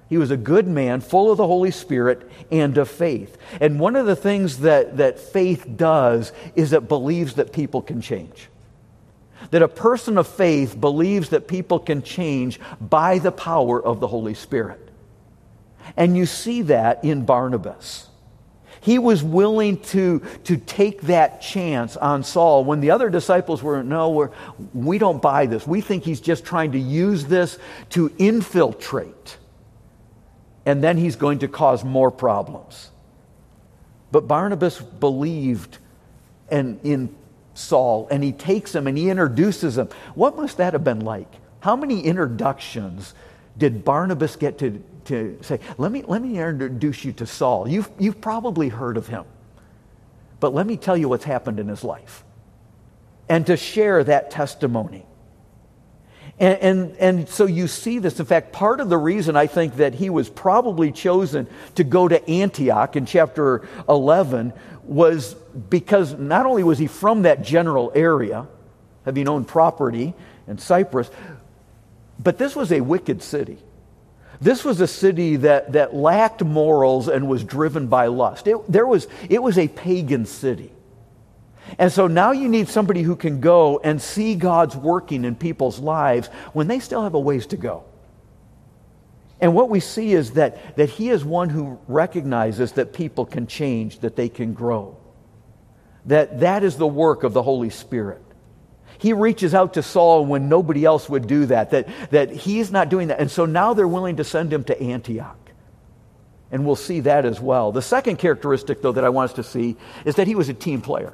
He 0.09 0.17
was 0.17 0.31
a 0.31 0.37
good 0.37 0.67
man, 0.67 1.01
full 1.01 1.29
of 1.29 1.37
the 1.37 1.45
Holy 1.45 1.71
Spirit 1.71 2.31
and 2.49 2.77
of 2.77 2.89
faith. 2.89 3.37
And 3.59 3.77
one 3.77 3.97
of 3.97 4.05
the 4.05 4.15
things 4.15 4.59
that, 4.59 4.97
that 4.97 5.19
faith 5.19 5.67
does 5.75 6.31
is 6.55 6.71
it 6.71 6.87
believes 6.87 7.33
that 7.33 7.51
people 7.51 7.81
can 7.81 7.99
change 7.99 8.47
that 9.51 9.61
a 9.61 9.67
person 9.67 10.17
of 10.17 10.27
faith 10.27 10.79
believes 10.79 11.29
that 11.29 11.47
people 11.47 11.79
can 11.79 12.01
change 12.01 12.59
by 12.81 13.19
the 13.19 13.31
power 13.31 13.81
of 13.81 13.99
the 13.99 14.07
Holy 14.07 14.33
Spirit. 14.33 14.89
And 15.95 16.17
you 16.17 16.25
see 16.25 16.63
that 16.63 17.03
in 17.03 17.25
Barnabas. 17.25 18.07
He 18.81 18.99
was 18.99 19.23
willing 19.23 19.79
to, 19.81 20.21
to 20.45 20.57
take 20.57 21.01
that 21.03 21.41
chance 21.41 21.97
on 21.97 22.23
Saul 22.23 22.63
when 22.63 22.79
the 22.79 22.91
other 22.91 23.09
disciples 23.09 23.63
were, 23.63 23.83
no, 23.83 24.11
we're, 24.11 24.31
we 24.73 24.97
don't 24.97 25.21
buy 25.21 25.45
this. 25.45 25.65
We 25.65 25.81
think 25.81 26.03
he's 26.03 26.21
just 26.21 26.45
trying 26.45 26.73
to 26.73 26.79
use 26.79 27.25
this 27.25 27.57
to 27.91 28.13
infiltrate. 28.17 29.37
And 30.65 30.83
then 30.83 30.97
he's 30.97 31.15
going 31.15 31.39
to 31.39 31.47
cause 31.47 31.83
more 31.83 32.11
problems. 32.11 32.91
But 34.11 34.27
Barnabas 34.27 34.79
believed 34.79 35.79
and 36.49 36.79
in 36.83 37.15
Saul 37.57 38.07
and 38.11 38.23
he 38.23 38.31
takes 38.31 38.75
him 38.75 38.85
and 38.87 38.97
he 38.97 39.09
introduces 39.09 39.77
him. 39.77 39.89
What 40.13 40.35
must 40.37 40.57
that 40.57 40.73
have 40.73 40.83
been 40.83 41.01
like? 41.01 41.33
How 41.59 41.75
many 41.75 42.01
introductions 42.01 43.15
did 43.57 43.83
Barnabas 43.83 44.35
get 44.35 44.59
to, 44.59 44.83
to 45.05 45.39
say, 45.41 45.59
let 45.79 45.91
me, 45.91 46.03
let 46.07 46.21
me 46.21 46.37
introduce 46.37 47.03
you 47.03 47.11
to 47.13 47.25
Saul? 47.25 47.67
You've, 47.67 47.89
you've 47.97 48.21
probably 48.21 48.69
heard 48.69 48.95
of 48.95 49.07
him, 49.07 49.25
but 50.39 50.53
let 50.53 50.67
me 50.67 50.77
tell 50.77 50.95
you 50.95 51.09
what's 51.09 51.23
happened 51.23 51.59
in 51.59 51.67
his 51.67 51.83
life. 51.83 52.23
And 53.27 53.45
to 53.47 53.57
share 53.57 54.03
that 54.03 54.29
testimony. 54.29 55.06
And, 56.39 56.59
and, 56.59 56.95
and, 56.97 57.29
so 57.29 57.47
you 57.47 57.67
see 57.67 57.97
this. 57.97 58.19
In 58.19 58.25
fact, 58.25 58.53
part 58.53 58.79
of 58.79 58.89
the 58.89 58.97
reason 58.97 59.35
I 59.35 59.47
think 59.47 59.77
that 59.77 59.95
he 59.95 60.11
was 60.11 60.29
probably 60.29 60.91
chosen 60.91 61.47
to 61.75 61.83
go 61.83 62.07
to 62.07 62.29
Antioch 62.29 62.95
in 62.95 63.07
chapter 63.07 63.67
11 63.89 64.53
was 64.83 65.33
because 65.33 66.13
not 66.13 66.45
only 66.45 66.63
was 66.63 66.77
he 66.77 66.85
from 66.85 67.23
that 67.23 67.41
general 67.41 67.91
area, 67.95 68.47
having 69.03 69.27
owned 69.27 69.47
property 69.47 70.13
in 70.47 70.59
Cyprus, 70.59 71.09
but 72.19 72.37
this 72.37 72.55
was 72.55 72.71
a 72.71 72.81
wicked 72.81 73.23
city. 73.23 73.57
This 74.39 74.63
was 74.63 74.79
a 74.81 74.87
city 74.87 75.37
that, 75.37 75.73
that 75.73 75.95
lacked 75.95 76.43
morals 76.43 77.07
and 77.07 77.27
was 77.27 77.43
driven 77.43 77.87
by 77.87 78.07
lust. 78.07 78.47
It, 78.47 78.71
there 78.71 78.85
was, 78.85 79.07
it 79.29 79.41
was 79.41 79.57
a 79.57 79.67
pagan 79.67 80.25
city. 80.25 80.71
And 81.77 81.91
so 81.91 82.07
now 82.07 82.31
you 82.31 82.47
need 82.49 82.69
somebody 82.69 83.01
who 83.01 83.15
can 83.15 83.39
go 83.41 83.79
and 83.83 84.01
see 84.01 84.35
God's 84.35 84.75
working 84.75 85.25
in 85.25 85.35
people's 85.35 85.79
lives 85.79 86.27
when 86.53 86.67
they 86.67 86.79
still 86.79 87.03
have 87.03 87.13
a 87.13 87.19
ways 87.19 87.47
to 87.47 87.57
go. 87.57 87.83
And 89.39 89.53
what 89.53 89.69
we 89.69 89.79
see 89.79 90.13
is 90.13 90.31
that, 90.31 90.77
that 90.77 90.89
he 90.89 91.09
is 91.09 91.23
one 91.23 91.49
who 91.49 91.79
recognizes 91.87 92.73
that 92.73 92.93
people 92.93 93.25
can 93.25 93.45
change, 93.45 93.99
that 93.99 94.15
they 94.15 94.29
can 94.29 94.53
grow. 94.53 94.97
That 96.05 96.39
that 96.39 96.63
is 96.63 96.77
the 96.77 96.87
work 96.87 97.23
of 97.23 97.33
the 97.33 97.43
Holy 97.43 97.69
Spirit. 97.69 98.21
He 98.97 99.13
reaches 99.13 99.53
out 99.53 99.75
to 99.75 99.83
Saul 99.83 100.25
when 100.25 100.49
nobody 100.49 100.83
else 100.83 101.07
would 101.07 101.27
do 101.27 101.45
that, 101.47 101.69
that, 101.69 101.87
that 102.09 102.31
he's 102.31 102.71
not 102.71 102.89
doing 102.89 103.09
that. 103.09 103.19
And 103.19 103.29
so 103.29 103.45
now 103.45 103.73
they're 103.73 103.87
willing 103.87 104.15
to 104.15 104.23
send 104.23 104.51
him 104.51 104.63
to 104.65 104.81
Antioch. 104.81 105.37
And 106.49 106.65
we'll 106.65 106.77
see 106.77 107.01
that 107.01 107.25
as 107.25 107.39
well. 107.39 107.71
The 107.71 107.81
second 107.81 108.17
characteristic, 108.17 108.81
though, 108.81 108.93
that 108.93 109.03
I 109.03 109.09
want 109.09 109.31
us 109.31 109.35
to 109.35 109.43
see 109.43 109.75
is 110.05 110.15
that 110.15 110.25
he 110.27 110.33
was 110.33 110.49
a 110.49 110.53
team 110.53 110.81
player. 110.81 111.13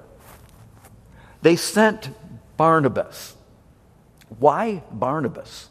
They 1.43 1.57
sent 1.57 2.09
Barnabas. 2.55 3.35
Why 4.39 4.81
Barnabas? 4.91 5.69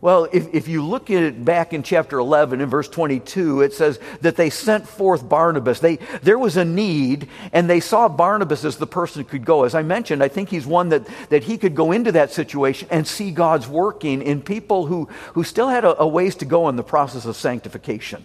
Well, 0.00 0.28
if, 0.32 0.54
if 0.54 0.66
you 0.66 0.82
look 0.82 1.10
at 1.10 1.22
it 1.22 1.44
back 1.44 1.74
in 1.74 1.82
chapter 1.82 2.18
11, 2.18 2.60
in 2.62 2.68
verse 2.68 2.88
22, 2.88 3.60
it 3.60 3.74
says 3.74 3.98
that 4.22 4.36
they 4.36 4.50
sent 4.50 4.88
forth 4.88 5.28
Barnabas. 5.28 5.80
They, 5.80 5.96
there 6.22 6.38
was 6.38 6.56
a 6.56 6.64
need, 6.64 7.28
and 7.52 7.68
they 7.68 7.80
saw 7.80 8.08
Barnabas 8.08 8.64
as 8.64 8.76
the 8.76 8.86
person 8.86 9.22
who 9.22 9.28
could 9.28 9.44
go. 9.44 9.64
As 9.64 9.74
I 9.74 9.82
mentioned, 9.82 10.22
I 10.22 10.28
think 10.28 10.48
he's 10.48 10.66
one 10.66 10.88
that, 10.88 11.06
that 11.28 11.44
he 11.44 11.58
could 11.58 11.74
go 11.74 11.92
into 11.92 12.12
that 12.12 12.32
situation 12.32 12.88
and 12.90 13.06
see 13.06 13.30
God's 13.30 13.68
working 13.68 14.22
in 14.22 14.40
people 14.40 14.86
who, 14.86 15.06
who 15.34 15.44
still 15.44 15.68
had 15.68 15.84
a, 15.84 16.00
a 16.00 16.06
ways 16.06 16.34
to 16.36 16.44
go 16.46 16.68
in 16.70 16.76
the 16.76 16.82
process 16.82 17.26
of 17.26 17.36
sanctification. 17.36 18.24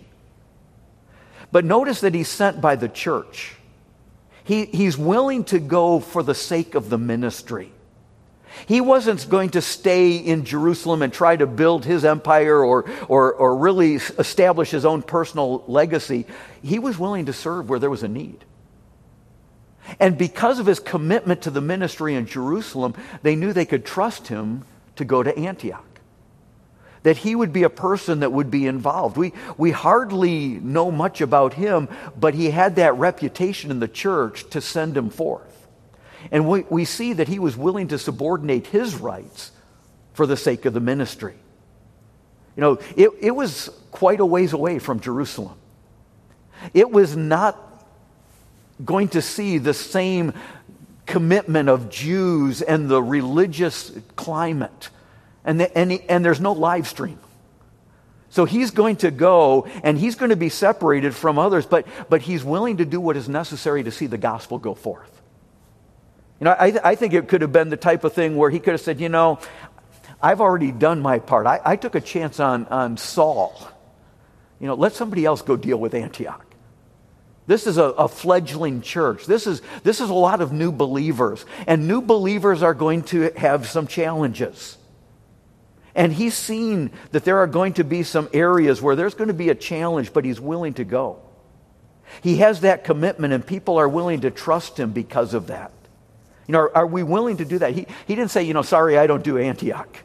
But 1.51 1.65
notice 1.65 2.01
that 2.01 2.13
he's 2.13 2.29
sent 2.29 2.61
by 2.61 2.77
the 2.77 2.89
church. 2.89 3.55
He, 4.43 4.65
he's 4.65 4.97
willing 4.97 5.43
to 5.45 5.59
go 5.59 5.99
for 5.99 6.23
the 6.23 6.35
sake 6.35 6.75
of 6.75 6.89
the 6.89 6.97
ministry. 6.97 7.71
He 8.67 8.81
wasn't 8.81 9.29
going 9.29 9.51
to 9.51 9.61
stay 9.61 10.17
in 10.17 10.45
Jerusalem 10.45 11.01
and 11.01 11.13
try 11.13 11.35
to 11.35 11.47
build 11.47 11.85
his 11.85 12.03
empire 12.03 12.63
or, 12.63 12.89
or, 13.07 13.33
or 13.33 13.55
really 13.55 13.95
establish 13.95 14.71
his 14.71 14.85
own 14.85 15.03
personal 15.03 15.63
legacy. 15.67 16.25
He 16.61 16.79
was 16.79 16.97
willing 16.97 17.27
to 17.27 17.33
serve 17.33 17.69
where 17.69 17.79
there 17.79 17.89
was 17.89 18.03
a 18.03 18.07
need. 18.07 18.43
And 19.99 20.17
because 20.17 20.59
of 20.59 20.65
his 20.65 20.79
commitment 20.79 21.43
to 21.43 21.49
the 21.49 21.61
ministry 21.61 22.15
in 22.15 22.25
Jerusalem, 22.25 22.93
they 23.23 23.35
knew 23.35 23.53
they 23.53 23.65
could 23.65 23.85
trust 23.85 24.27
him 24.27 24.63
to 24.97 25.05
go 25.05 25.23
to 25.23 25.35
Antioch. 25.37 25.90
That 27.03 27.17
he 27.17 27.35
would 27.35 27.51
be 27.51 27.63
a 27.63 27.69
person 27.69 28.19
that 28.19 28.31
would 28.31 28.51
be 28.51 28.67
involved. 28.67 29.17
We, 29.17 29.33
we 29.57 29.71
hardly 29.71 30.47
know 30.47 30.91
much 30.91 31.19
about 31.19 31.53
him, 31.53 31.89
but 32.19 32.35
he 32.35 32.51
had 32.51 32.75
that 32.75 32.95
reputation 32.95 33.71
in 33.71 33.79
the 33.79 33.87
church 33.87 34.49
to 34.51 34.61
send 34.61 34.95
him 34.95 35.09
forth. 35.09 35.67
And 36.29 36.47
we, 36.47 36.61
we 36.69 36.85
see 36.85 37.13
that 37.13 37.27
he 37.27 37.39
was 37.39 37.57
willing 37.57 37.87
to 37.87 37.97
subordinate 37.97 38.67
his 38.67 38.95
rights 38.95 39.51
for 40.13 40.27
the 40.27 40.37
sake 40.37 40.65
of 40.65 40.73
the 40.73 40.79
ministry. 40.79 41.35
You 42.55 42.61
know, 42.61 42.79
it, 42.95 43.09
it 43.19 43.31
was 43.31 43.69
quite 43.91 44.19
a 44.19 44.25
ways 44.25 44.53
away 44.53 44.77
from 44.77 44.99
Jerusalem. 44.99 45.57
It 46.73 46.91
was 46.91 47.17
not 47.17 47.57
going 48.83 49.07
to 49.09 49.21
see 49.21 49.57
the 49.57 49.73
same 49.73 50.33
commitment 51.05 51.69
of 51.69 51.89
Jews 51.89 52.61
and 52.61 52.89
the 52.89 53.01
religious 53.01 53.91
climate. 54.15 54.89
And, 55.43 55.59
the, 55.59 55.77
and, 55.77 55.91
he, 55.91 56.01
and 56.07 56.23
there's 56.23 56.39
no 56.39 56.53
live 56.53 56.87
stream. 56.87 57.19
So 58.29 58.45
he's 58.45 58.71
going 58.71 58.95
to 58.97 59.11
go 59.11 59.67
and 59.83 59.97
he's 59.97 60.15
going 60.15 60.29
to 60.29 60.37
be 60.37 60.49
separated 60.49 61.13
from 61.13 61.37
others, 61.37 61.65
but, 61.65 61.85
but 62.09 62.21
he's 62.21 62.43
willing 62.43 62.77
to 62.77 62.85
do 62.85 63.01
what 63.01 63.17
is 63.17 63.27
necessary 63.27 63.83
to 63.83 63.91
see 63.91 64.07
the 64.07 64.17
gospel 64.17 64.57
go 64.57 64.73
forth. 64.73 65.21
You 66.39 66.45
know, 66.45 66.51
I, 66.51 66.73
I 66.83 66.95
think 66.95 67.13
it 67.13 67.27
could 67.27 67.41
have 67.41 67.51
been 67.51 67.69
the 67.69 67.77
type 67.77 68.03
of 68.03 68.13
thing 68.13 68.37
where 68.37 68.49
he 68.49 68.59
could 68.59 68.71
have 68.71 68.81
said, 68.81 69.01
you 69.01 69.09
know, 69.09 69.39
I've 70.21 70.39
already 70.39 70.71
done 70.71 71.01
my 71.01 71.19
part. 71.19 71.45
I, 71.45 71.59
I 71.63 71.75
took 71.75 71.95
a 71.95 72.01
chance 72.01 72.39
on, 72.39 72.65
on 72.67 72.97
Saul. 72.97 73.69
You 74.59 74.67
know, 74.67 74.75
let 74.75 74.93
somebody 74.93 75.25
else 75.25 75.41
go 75.41 75.57
deal 75.57 75.77
with 75.77 75.93
Antioch. 75.93 76.45
This 77.47 77.67
is 77.67 77.77
a, 77.77 77.83
a, 77.83 78.07
fledgling 78.07 78.81
church. 78.81 79.25
This 79.25 79.45
is, 79.45 79.61
this 79.83 79.99
is 79.99 80.09
a 80.09 80.13
lot 80.13 80.41
of 80.41 80.53
new 80.53 80.71
believers. 80.71 81.43
And 81.67 81.87
new 81.87 82.01
believers 82.01 82.63
are 82.63 82.75
going 82.75 83.03
to 83.05 83.31
have 83.35 83.67
some 83.67 83.87
challenges. 83.87 84.77
And 85.95 86.13
he's 86.13 86.33
seen 86.33 86.91
that 87.11 87.25
there 87.25 87.39
are 87.39 87.47
going 87.47 87.73
to 87.73 87.83
be 87.83 88.03
some 88.03 88.29
areas 88.33 88.81
where 88.81 88.95
there's 88.95 89.13
going 89.13 89.27
to 89.27 89.33
be 89.33 89.49
a 89.49 89.55
challenge, 89.55 90.13
but 90.13 90.23
he's 90.25 90.39
willing 90.39 90.73
to 90.75 90.83
go. 90.83 91.19
He 92.21 92.37
has 92.37 92.61
that 92.61 92.83
commitment, 92.83 93.33
and 93.33 93.45
people 93.45 93.77
are 93.77 93.87
willing 93.87 94.21
to 94.21 94.31
trust 94.31 94.79
him 94.79 94.91
because 94.91 95.33
of 95.33 95.47
that. 95.47 95.71
You 96.47 96.53
know, 96.53 96.59
are, 96.59 96.77
are 96.77 96.87
we 96.87 97.03
willing 97.03 97.37
to 97.37 97.45
do 97.45 97.59
that? 97.59 97.73
He, 97.73 97.87
he 98.07 98.15
didn't 98.15 98.31
say, 98.31 98.43
you 98.43 98.53
know, 98.53 98.61
sorry, 98.61 98.97
I 98.97 99.07
don't 99.07 99.23
do 99.23 99.37
Antioch. 99.37 99.97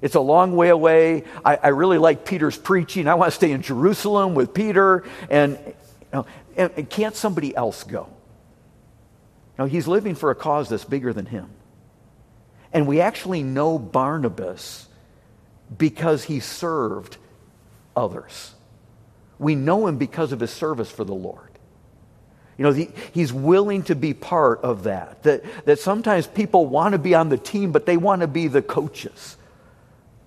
It's 0.00 0.14
a 0.14 0.20
long 0.20 0.56
way 0.56 0.70
away. 0.70 1.24
I, 1.44 1.56
I 1.56 1.68
really 1.68 1.98
like 1.98 2.24
Peter's 2.24 2.56
preaching. 2.56 3.06
I 3.06 3.14
want 3.14 3.30
to 3.30 3.36
stay 3.36 3.52
in 3.52 3.60
Jerusalem 3.60 4.34
with 4.34 4.54
Peter. 4.54 5.04
And, 5.28 5.58
you 5.66 5.74
know, 6.12 6.26
and, 6.56 6.72
and 6.76 6.90
can't 6.90 7.14
somebody 7.14 7.54
else 7.54 7.84
go? 7.84 8.08
Know, 9.60 9.66
he's 9.66 9.86
living 9.86 10.14
for 10.14 10.30
a 10.30 10.34
cause 10.34 10.70
that's 10.70 10.86
bigger 10.86 11.12
than 11.12 11.26
him. 11.26 11.50
And 12.72 12.86
we 12.86 13.02
actually 13.02 13.42
know 13.42 13.78
Barnabas 13.78 14.88
because 15.76 16.24
he 16.24 16.40
served 16.40 17.16
others. 17.96 18.54
We 19.38 19.54
know 19.54 19.86
him 19.86 19.96
because 19.96 20.32
of 20.32 20.40
his 20.40 20.50
service 20.50 20.90
for 20.90 21.04
the 21.04 21.14
Lord. 21.14 21.50
You 22.58 22.64
know, 22.64 22.72
he, 22.72 22.90
he's 23.12 23.32
willing 23.32 23.84
to 23.84 23.94
be 23.94 24.12
part 24.12 24.60
of 24.60 24.82
that. 24.82 25.22
that. 25.22 25.64
That 25.64 25.78
sometimes 25.78 26.26
people 26.26 26.66
want 26.66 26.92
to 26.92 26.98
be 26.98 27.14
on 27.14 27.30
the 27.30 27.38
team, 27.38 27.72
but 27.72 27.86
they 27.86 27.96
want 27.96 28.20
to 28.20 28.26
be 28.26 28.48
the 28.48 28.60
coaches. 28.60 29.38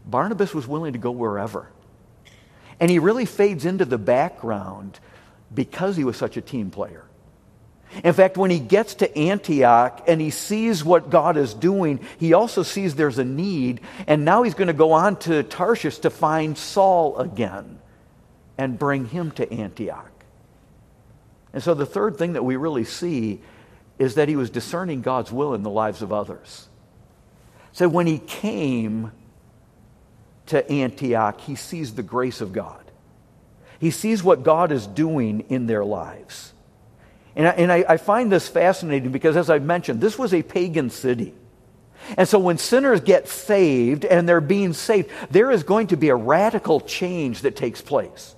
Barnabas 0.06 0.53
was 0.53 0.67
willing 0.67 0.93
to 0.93 0.99
go 0.99 1.12
wherever. 1.12 1.69
And 2.79 2.89
he 2.89 2.97
really 2.97 3.25
fades 3.25 3.65
into 3.65 3.86
the 3.86 3.99
background 3.99 4.99
because 5.53 5.95
he 5.95 6.03
was 6.03 6.17
such 6.17 6.36
a 6.36 6.41
team 6.41 6.71
player. 6.71 7.06
In 8.03 8.13
fact, 8.13 8.38
when 8.38 8.49
he 8.49 8.60
gets 8.60 8.95
to 8.95 9.17
Antioch 9.17 10.03
and 10.08 10.19
he 10.19 10.29
sees 10.29 10.84
what 10.84 11.10
God 11.10 11.38
is 11.38 11.53
doing, 11.53 11.99
he 12.17 12.34
also 12.34 12.63
sees 12.63 12.95
there's 12.95 13.19
a 13.19 13.25
need. 13.25 13.82
And 14.08 14.25
now 14.25 14.43
he's 14.43 14.56
going 14.56 14.67
to 14.67 14.73
go 14.73 14.93
on 14.93 15.17
to 15.19 15.43
Tarsus 15.43 15.99
to 15.99 16.10
find 16.10 16.58
Saul 16.58 17.17
again 17.17 17.79
and 18.58 18.79
bring 18.79 19.06
him 19.06 19.32
to 19.32 19.51
Antioch. 19.51 20.10
And 21.53 21.62
so 21.62 21.73
the 21.73 21.86
third 21.86 22.17
thing 22.17 22.34
that 22.34 22.43
we 22.43 22.56
really 22.56 22.84
see 22.84 23.41
is 23.99 24.15
that 24.15 24.27
he 24.27 24.36
was 24.36 24.49
discerning 24.49 25.01
God's 25.01 25.32
will 25.32 25.53
in 25.53 25.62
the 25.62 25.69
lives 25.69 26.01
of 26.01 26.12
others. 26.12 26.67
So 27.73 27.88
when 27.88 28.08
he 28.08 28.19
came 28.19 29.12
to 30.47 30.69
Antioch, 30.69 31.39
he 31.41 31.56
sees 31.56 31.93
the 31.93 32.03
grace 32.03 32.41
of 32.41 32.53
God. 32.53 32.79
He 33.79 33.91
sees 33.91 34.23
what 34.23 34.43
God 34.43 34.71
is 34.71 34.88
doing 34.88 35.41
in 35.49 35.67
their 35.67 35.84
lives. 35.84 36.52
And 37.35 37.47
I, 37.47 37.51
and 37.51 37.71
I, 37.71 37.85
I 37.89 37.97
find 37.97 38.31
this 38.31 38.47
fascinating 38.47 39.11
because, 39.11 39.35
as 39.35 39.49
I 39.49 39.59
mentioned, 39.59 40.01
this 40.01 40.19
was 40.19 40.33
a 40.33 40.43
pagan 40.43 40.89
city. 40.89 41.33
And 42.17 42.27
so 42.27 42.37
when 42.37 42.57
sinners 42.57 43.01
get 43.01 43.27
saved 43.27 44.05
and 44.05 44.27
they're 44.27 44.41
being 44.41 44.73
saved, 44.73 45.09
there 45.31 45.49
is 45.51 45.63
going 45.63 45.87
to 45.87 45.97
be 45.97 46.09
a 46.09 46.15
radical 46.15 46.81
change 46.81 47.41
that 47.41 47.55
takes 47.55 47.81
place. 47.81 48.35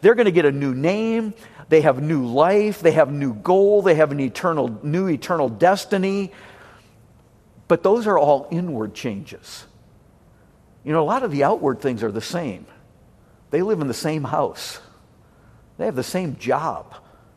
They're 0.00 0.14
going 0.14 0.26
to 0.26 0.32
get 0.32 0.44
a 0.44 0.52
new 0.52 0.74
name. 0.74 1.34
They 1.68 1.80
have 1.80 2.00
new 2.00 2.26
life, 2.26 2.80
they 2.80 2.92
have 2.92 3.10
new 3.10 3.34
goal, 3.34 3.82
they 3.82 3.96
have 3.96 4.12
an 4.12 4.20
eternal, 4.20 4.78
new 4.84 5.08
eternal 5.08 5.48
destiny. 5.48 6.32
But 7.68 7.82
those 7.82 8.06
are 8.06 8.16
all 8.16 8.46
inward 8.50 8.94
changes. 8.94 9.64
You 10.84 10.92
know, 10.92 11.02
a 11.02 11.04
lot 11.04 11.24
of 11.24 11.32
the 11.32 11.42
outward 11.42 11.80
things 11.80 12.04
are 12.04 12.12
the 12.12 12.20
same. 12.20 12.66
They 13.50 13.62
live 13.62 13.80
in 13.80 13.88
the 13.88 13.94
same 13.94 14.24
house, 14.24 14.80
they 15.78 15.86
have 15.86 15.96
the 15.96 16.04
same 16.04 16.36
job, 16.36 16.94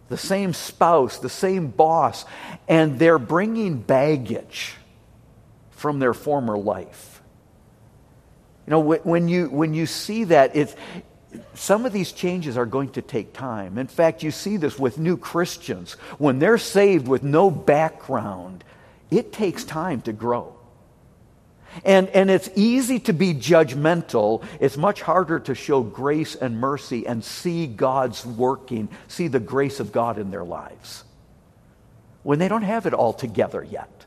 the 0.09 0.17
same 0.17 0.53
spouse, 0.53 1.19
the 1.19 1.29
same 1.29 1.67
boss, 1.67 2.25
and 2.67 2.99
they're 2.99 3.19
bringing 3.19 3.77
baggage 3.79 4.75
from 5.71 5.99
their 5.99 6.13
former 6.13 6.57
life. 6.57 7.21
You 8.67 8.71
know, 8.71 8.79
when 8.79 9.27
you, 9.27 9.49
when 9.49 9.73
you 9.73 9.85
see 9.85 10.25
that, 10.25 10.55
it's, 10.55 10.75
some 11.53 11.85
of 11.85 11.93
these 11.93 12.11
changes 12.11 12.57
are 12.57 12.65
going 12.65 12.89
to 12.89 13.01
take 13.01 13.33
time. 13.33 13.77
In 13.77 13.87
fact, 13.87 14.21
you 14.23 14.31
see 14.31 14.57
this 14.57 14.77
with 14.77 14.97
new 14.97 15.17
Christians. 15.17 15.93
When 16.17 16.39
they're 16.39 16.57
saved 16.57 17.07
with 17.07 17.23
no 17.23 17.49
background, 17.49 18.63
it 19.09 19.31
takes 19.31 19.63
time 19.63 20.01
to 20.01 20.13
grow. 20.13 20.58
And, 21.85 22.09
and 22.09 22.29
it's 22.29 22.49
easy 22.55 22.99
to 23.01 23.13
be 23.13 23.33
judgmental. 23.33 24.43
It's 24.59 24.77
much 24.77 25.01
harder 25.01 25.39
to 25.41 25.55
show 25.55 25.81
grace 25.81 26.35
and 26.35 26.57
mercy 26.57 27.07
and 27.07 27.23
see 27.23 27.67
God's 27.67 28.25
working, 28.25 28.89
see 29.07 29.27
the 29.27 29.39
grace 29.39 29.79
of 29.79 29.91
God 29.91 30.17
in 30.17 30.31
their 30.31 30.43
lives. 30.43 31.03
When 32.23 32.39
they 32.39 32.47
don't 32.47 32.63
have 32.63 32.85
it 32.85 32.93
all 32.93 33.13
together 33.13 33.63
yet, 33.63 34.05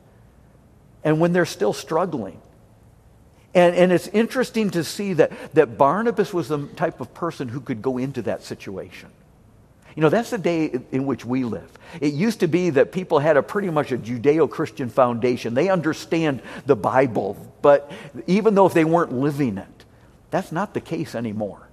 and 1.04 1.20
when 1.20 1.32
they're 1.32 1.46
still 1.46 1.72
struggling. 1.72 2.40
And, 3.54 3.74
and 3.74 3.92
it's 3.92 4.08
interesting 4.08 4.70
to 4.70 4.84
see 4.84 5.14
that, 5.14 5.32
that 5.54 5.76
Barnabas 5.76 6.32
was 6.32 6.48
the 6.48 6.66
type 6.68 7.00
of 7.00 7.12
person 7.12 7.48
who 7.48 7.60
could 7.60 7.82
go 7.82 7.98
into 7.98 8.22
that 8.22 8.42
situation. 8.42 9.10
You 9.94 10.02
know, 10.02 10.08
that's 10.08 10.30
the 10.30 10.38
day 10.38 10.80
in 10.90 11.06
which 11.06 11.24
we 11.24 11.44
live. 11.44 11.70
It 12.00 12.14
used 12.14 12.40
to 12.40 12.46
be 12.46 12.70
that 12.70 12.92
people 12.92 13.18
had 13.18 13.36
a 13.36 13.42
pretty 13.42 13.68
much 13.70 13.92
a 13.92 13.98
Judeo 13.98 14.48
Christian 14.48 14.88
foundation. 14.88 15.54
They 15.54 15.68
understand 15.68 16.42
the 16.66 16.76
Bible, 16.76 17.36
but 17.60 17.90
even 18.26 18.54
though 18.54 18.66
if 18.66 18.74
they 18.74 18.84
weren't 18.84 19.12
living 19.12 19.58
it, 19.58 19.84
that's 20.30 20.50
not 20.50 20.72
the 20.72 20.80
case 20.80 21.14
anymore. 21.14 21.68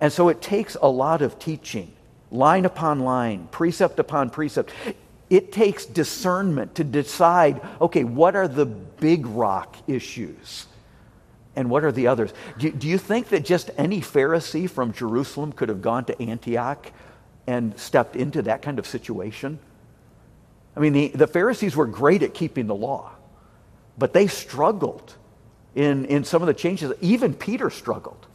And 0.00 0.12
so 0.12 0.28
it 0.28 0.40
takes 0.40 0.76
a 0.80 0.88
lot 0.88 1.22
of 1.22 1.38
teaching, 1.38 1.92
line 2.30 2.64
upon 2.64 3.00
line, 3.00 3.48
precept 3.50 3.98
upon 3.98 4.30
precept. 4.30 4.72
It 5.28 5.52
takes 5.52 5.86
discernment 5.86 6.76
to 6.76 6.84
decide 6.84 7.60
okay, 7.80 8.04
what 8.04 8.36
are 8.36 8.48
the 8.48 8.66
big 8.66 9.26
rock 9.26 9.76
issues? 9.88 10.66
And 11.54 11.68
what 11.68 11.84
are 11.84 11.92
the 11.92 12.06
others? 12.06 12.32
Do, 12.58 12.70
do 12.70 12.88
you 12.88 12.98
think 12.98 13.28
that 13.28 13.44
just 13.44 13.70
any 13.76 14.00
Pharisee 14.00 14.68
from 14.68 14.92
Jerusalem 14.92 15.52
could 15.52 15.68
have 15.68 15.82
gone 15.82 16.04
to 16.06 16.22
Antioch 16.22 16.90
and 17.46 17.78
stepped 17.78 18.16
into 18.16 18.42
that 18.42 18.62
kind 18.62 18.78
of 18.78 18.86
situation? 18.86 19.58
I 20.76 20.80
mean, 20.80 20.92
the, 20.94 21.08
the 21.08 21.26
Pharisees 21.26 21.76
were 21.76 21.86
great 21.86 22.22
at 22.22 22.32
keeping 22.32 22.66
the 22.66 22.74
law, 22.74 23.12
but 23.98 24.14
they 24.14 24.26
struggled 24.26 25.14
in, 25.74 26.06
in 26.06 26.24
some 26.24 26.42
of 26.42 26.46
the 26.46 26.54
changes. 26.54 26.92
Even 27.00 27.34
Peter 27.34 27.68
struggled 27.68 28.26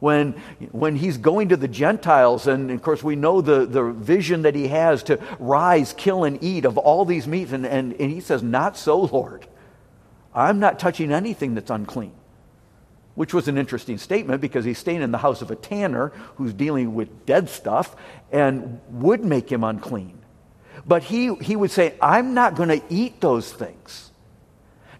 when, 0.00 0.32
when 0.72 0.96
he's 0.96 1.16
going 1.16 1.50
to 1.50 1.56
the 1.56 1.68
Gentiles. 1.68 2.48
And 2.48 2.70
of 2.70 2.82
course, 2.82 3.02
we 3.02 3.14
know 3.14 3.40
the, 3.40 3.66
the 3.66 3.92
vision 3.92 4.42
that 4.42 4.56
he 4.56 4.68
has 4.68 5.04
to 5.04 5.20
rise, 5.38 5.92
kill, 5.92 6.24
and 6.24 6.42
eat 6.42 6.64
of 6.64 6.76
all 6.78 7.04
these 7.04 7.28
meats. 7.28 7.52
And, 7.52 7.64
and, 7.64 7.92
and 8.00 8.10
he 8.10 8.20
says, 8.20 8.42
Not 8.42 8.76
so, 8.76 9.02
Lord. 9.02 9.46
I'm 10.34 10.58
not 10.58 10.78
touching 10.78 11.12
anything 11.12 11.54
that's 11.54 11.70
unclean. 11.70 12.12
Which 13.16 13.34
was 13.34 13.48
an 13.48 13.58
interesting 13.58 13.98
statement 13.98 14.40
because 14.40 14.64
he's 14.64 14.78
staying 14.78 15.02
in 15.02 15.10
the 15.10 15.18
house 15.18 15.42
of 15.42 15.50
a 15.50 15.56
tanner 15.56 16.12
who's 16.36 16.52
dealing 16.52 16.94
with 16.94 17.26
dead 17.26 17.48
stuff 17.48 17.96
and 18.30 18.80
would 18.90 19.24
make 19.24 19.50
him 19.50 19.64
unclean. 19.64 20.18
But 20.86 21.02
he, 21.02 21.34
he 21.36 21.56
would 21.56 21.72
say, 21.72 21.94
I'm 22.00 22.34
not 22.34 22.54
going 22.54 22.68
to 22.68 22.82
eat 22.88 23.20
those 23.20 23.52
things. 23.52 24.10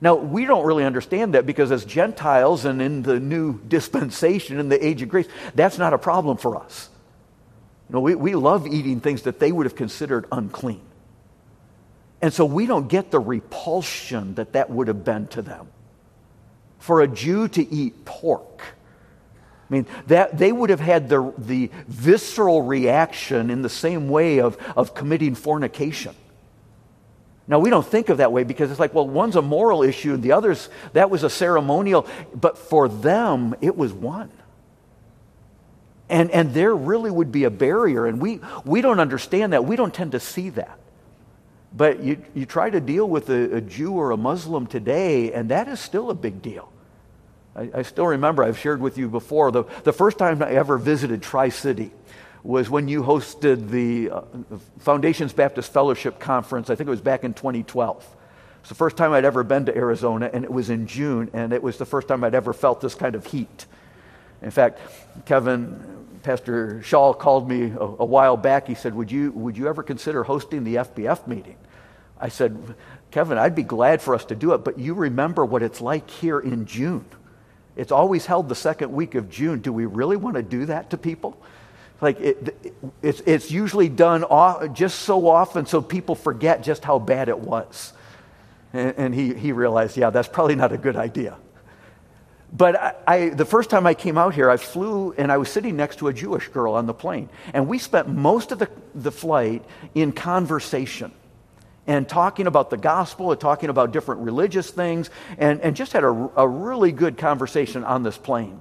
Now, 0.00 0.14
we 0.14 0.44
don't 0.44 0.66
really 0.66 0.84
understand 0.84 1.34
that 1.34 1.46
because 1.46 1.70
as 1.70 1.84
Gentiles 1.84 2.64
and 2.64 2.82
in 2.82 3.02
the 3.02 3.20
new 3.20 3.60
dispensation, 3.68 4.58
in 4.58 4.68
the 4.68 4.84
age 4.84 5.02
of 5.02 5.08
grace, 5.08 5.28
that's 5.54 5.78
not 5.78 5.92
a 5.92 5.98
problem 5.98 6.36
for 6.36 6.56
us. 6.56 6.88
You 7.88 7.94
know, 7.94 8.00
we, 8.00 8.14
we 8.14 8.34
love 8.34 8.66
eating 8.66 9.00
things 9.00 9.22
that 9.22 9.38
they 9.38 9.52
would 9.52 9.66
have 9.66 9.76
considered 9.76 10.26
unclean. 10.32 10.82
And 12.20 12.32
so 12.32 12.44
we 12.44 12.66
don't 12.66 12.88
get 12.88 13.10
the 13.10 13.20
repulsion 13.20 14.34
that 14.34 14.54
that 14.54 14.70
would 14.70 14.88
have 14.88 15.04
been 15.04 15.28
to 15.28 15.42
them. 15.42 15.68
For 16.78 17.00
a 17.00 17.08
Jew 17.08 17.48
to 17.48 17.74
eat 17.74 18.04
pork, 18.04 18.62
I 19.68 19.72
mean, 19.72 19.86
that, 20.06 20.38
they 20.38 20.52
would 20.52 20.70
have 20.70 20.80
had 20.80 21.08
the, 21.08 21.32
the 21.36 21.70
visceral 21.88 22.62
reaction 22.62 23.50
in 23.50 23.62
the 23.62 23.68
same 23.68 24.08
way 24.08 24.40
of, 24.40 24.56
of 24.76 24.94
committing 24.94 25.34
fornication. 25.34 26.14
Now, 27.48 27.58
we 27.58 27.70
don't 27.70 27.86
think 27.86 28.08
of 28.08 28.18
that 28.18 28.32
way 28.32 28.44
because 28.44 28.70
it's 28.70 28.80
like, 28.80 28.94
well, 28.94 29.06
one's 29.06 29.36
a 29.36 29.42
moral 29.42 29.82
issue 29.82 30.14
and 30.14 30.22
the 30.22 30.32
other's, 30.32 30.68
that 30.92 31.10
was 31.10 31.22
a 31.22 31.30
ceremonial. 31.30 32.06
But 32.34 32.58
for 32.58 32.88
them, 32.88 33.54
it 33.60 33.76
was 33.76 33.92
one. 33.92 34.30
And, 36.08 36.30
and 36.30 36.54
there 36.54 36.74
really 36.74 37.10
would 37.10 37.32
be 37.32 37.44
a 37.44 37.50
barrier. 37.50 38.06
And 38.06 38.20
we, 38.20 38.40
we 38.64 38.80
don't 38.80 39.00
understand 39.00 39.52
that. 39.52 39.64
We 39.64 39.74
don't 39.74 39.94
tend 39.94 40.12
to 40.12 40.20
see 40.20 40.50
that. 40.50 40.78
But 41.74 42.02
you, 42.02 42.22
you 42.34 42.46
try 42.46 42.70
to 42.70 42.80
deal 42.80 43.08
with 43.08 43.28
a, 43.28 43.56
a 43.56 43.60
Jew 43.60 43.92
or 43.92 44.10
a 44.10 44.16
Muslim 44.16 44.66
today, 44.66 45.32
and 45.32 45.50
that 45.50 45.68
is 45.68 45.80
still 45.80 46.10
a 46.10 46.14
big 46.14 46.42
deal. 46.42 46.72
I, 47.54 47.70
I 47.74 47.82
still 47.82 48.06
remember, 48.06 48.44
I've 48.44 48.58
shared 48.58 48.80
with 48.80 48.98
you 48.98 49.08
before, 49.08 49.50
the, 49.50 49.64
the 49.84 49.92
first 49.92 50.18
time 50.18 50.42
I 50.42 50.52
ever 50.52 50.78
visited 50.78 51.22
Tri 51.22 51.48
City 51.48 51.90
was 52.42 52.70
when 52.70 52.86
you 52.86 53.02
hosted 53.02 53.70
the 53.70 54.10
uh, 54.10 54.22
Foundations 54.78 55.32
Baptist 55.32 55.72
Fellowship 55.72 56.20
Conference. 56.20 56.70
I 56.70 56.76
think 56.76 56.86
it 56.86 56.90
was 56.90 57.00
back 57.00 57.24
in 57.24 57.34
2012. 57.34 58.16
It's 58.60 58.68
the 58.68 58.74
first 58.74 58.96
time 58.96 59.12
I'd 59.12 59.24
ever 59.24 59.42
been 59.42 59.66
to 59.66 59.76
Arizona, 59.76 60.30
and 60.32 60.44
it 60.44 60.52
was 60.52 60.70
in 60.70 60.86
June, 60.86 61.30
and 61.32 61.52
it 61.52 61.62
was 61.62 61.78
the 61.78 61.86
first 61.86 62.08
time 62.08 62.24
I'd 62.24 62.34
ever 62.34 62.52
felt 62.52 62.80
this 62.80 62.94
kind 62.94 63.14
of 63.14 63.26
heat. 63.26 63.66
In 64.42 64.50
fact, 64.50 64.80
Kevin, 65.24 66.05
Pastor 66.26 66.80
Schaal 66.82 67.16
called 67.16 67.48
me 67.48 67.70
a, 67.70 67.78
a 67.78 68.04
while 68.04 68.36
back. 68.36 68.66
He 68.66 68.74
said, 68.74 68.96
would 68.96 69.12
you, 69.12 69.30
would 69.30 69.56
you 69.56 69.68
ever 69.68 69.84
consider 69.84 70.24
hosting 70.24 70.64
the 70.64 70.74
FBF 70.74 71.28
meeting? 71.28 71.54
I 72.20 72.30
said, 72.30 72.74
Kevin, 73.12 73.38
I'd 73.38 73.54
be 73.54 73.62
glad 73.62 74.02
for 74.02 74.12
us 74.12 74.24
to 74.24 74.34
do 74.34 74.52
it, 74.52 74.64
but 74.64 74.76
you 74.76 74.94
remember 74.94 75.44
what 75.44 75.62
it's 75.62 75.80
like 75.80 76.10
here 76.10 76.40
in 76.40 76.66
June. 76.66 77.04
It's 77.76 77.92
always 77.92 78.26
held 78.26 78.48
the 78.48 78.56
second 78.56 78.92
week 78.92 79.14
of 79.14 79.30
June. 79.30 79.60
Do 79.60 79.72
we 79.72 79.86
really 79.86 80.16
want 80.16 80.34
to 80.34 80.42
do 80.42 80.66
that 80.66 80.90
to 80.90 80.98
people? 80.98 81.40
Like 82.00 82.18
it, 82.18 82.82
it's, 83.02 83.20
it's 83.20 83.52
usually 83.52 83.88
done 83.88 84.24
off, 84.24 84.72
just 84.72 85.02
so 85.02 85.28
often 85.28 85.64
so 85.64 85.80
people 85.80 86.16
forget 86.16 86.60
just 86.60 86.82
how 86.82 86.98
bad 86.98 87.28
it 87.28 87.38
was. 87.38 87.92
And, 88.72 88.94
and 88.96 89.14
he, 89.14 89.32
he 89.32 89.52
realized, 89.52 89.96
yeah, 89.96 90.10
that's 90.10 90.26
probably 90.26 90.56
not 90.56 90.72
a 90.72 90.76
good 90.76 90.96
idea. 90.96 91.36
But 92.52 92.80
I, 92.80 92.94
I, 93.06 93.28
the 93.30 93.44
first 93.44 93.70
time 93.70 93.86
I 93.86 93.94
came 93.94 94.16
out 94.16 94.34
here, 94.34 94.48
I 94.48 94.56
flew 94.56 95.12
and 95.18 95.32
I 95.32 95.36
was 95.36 95.50
sitting 95.50 95.76
next 95.76 95.96
to 95.96 96.08
a 96.08 96.12
Jewish 96.12 96.48
girl 96.48 96.74
on 96.74 96.86
the 96.86 96.94
plane. 96.94 97.28
And 97.52 97.68
we 97.68 97.78
spent 97.78 98.08
most 98.08 98.52
of 98.52 98.58
the, 98.58 98.70
the 98.94 99.12
flight 99.12 99.64
in 99.94 100.12
conversation 100.12 101.12
and 101.86 102.08
talking 102.08 102.46
about 102.46 102.70
the 102.70 102.76
gospel 102.76 103.30
and 103.30 103.40
talking 103.40 103.68
about 103.68 103.92
different 103.92 104.22
religious 104.22 104.70
things 104.70 105.10
and, 105.38 105.60
and 105.60 105.76
just 105.76 105.92
had 105.92 106.04
a, 106.04 106.30
a 106.36 106.48
really 106.48 106.92
good 106.92 107.16
conversation 107.16 107.84
on 107.84 108.02
this 108.02 108.16
plane. 108.16 108.60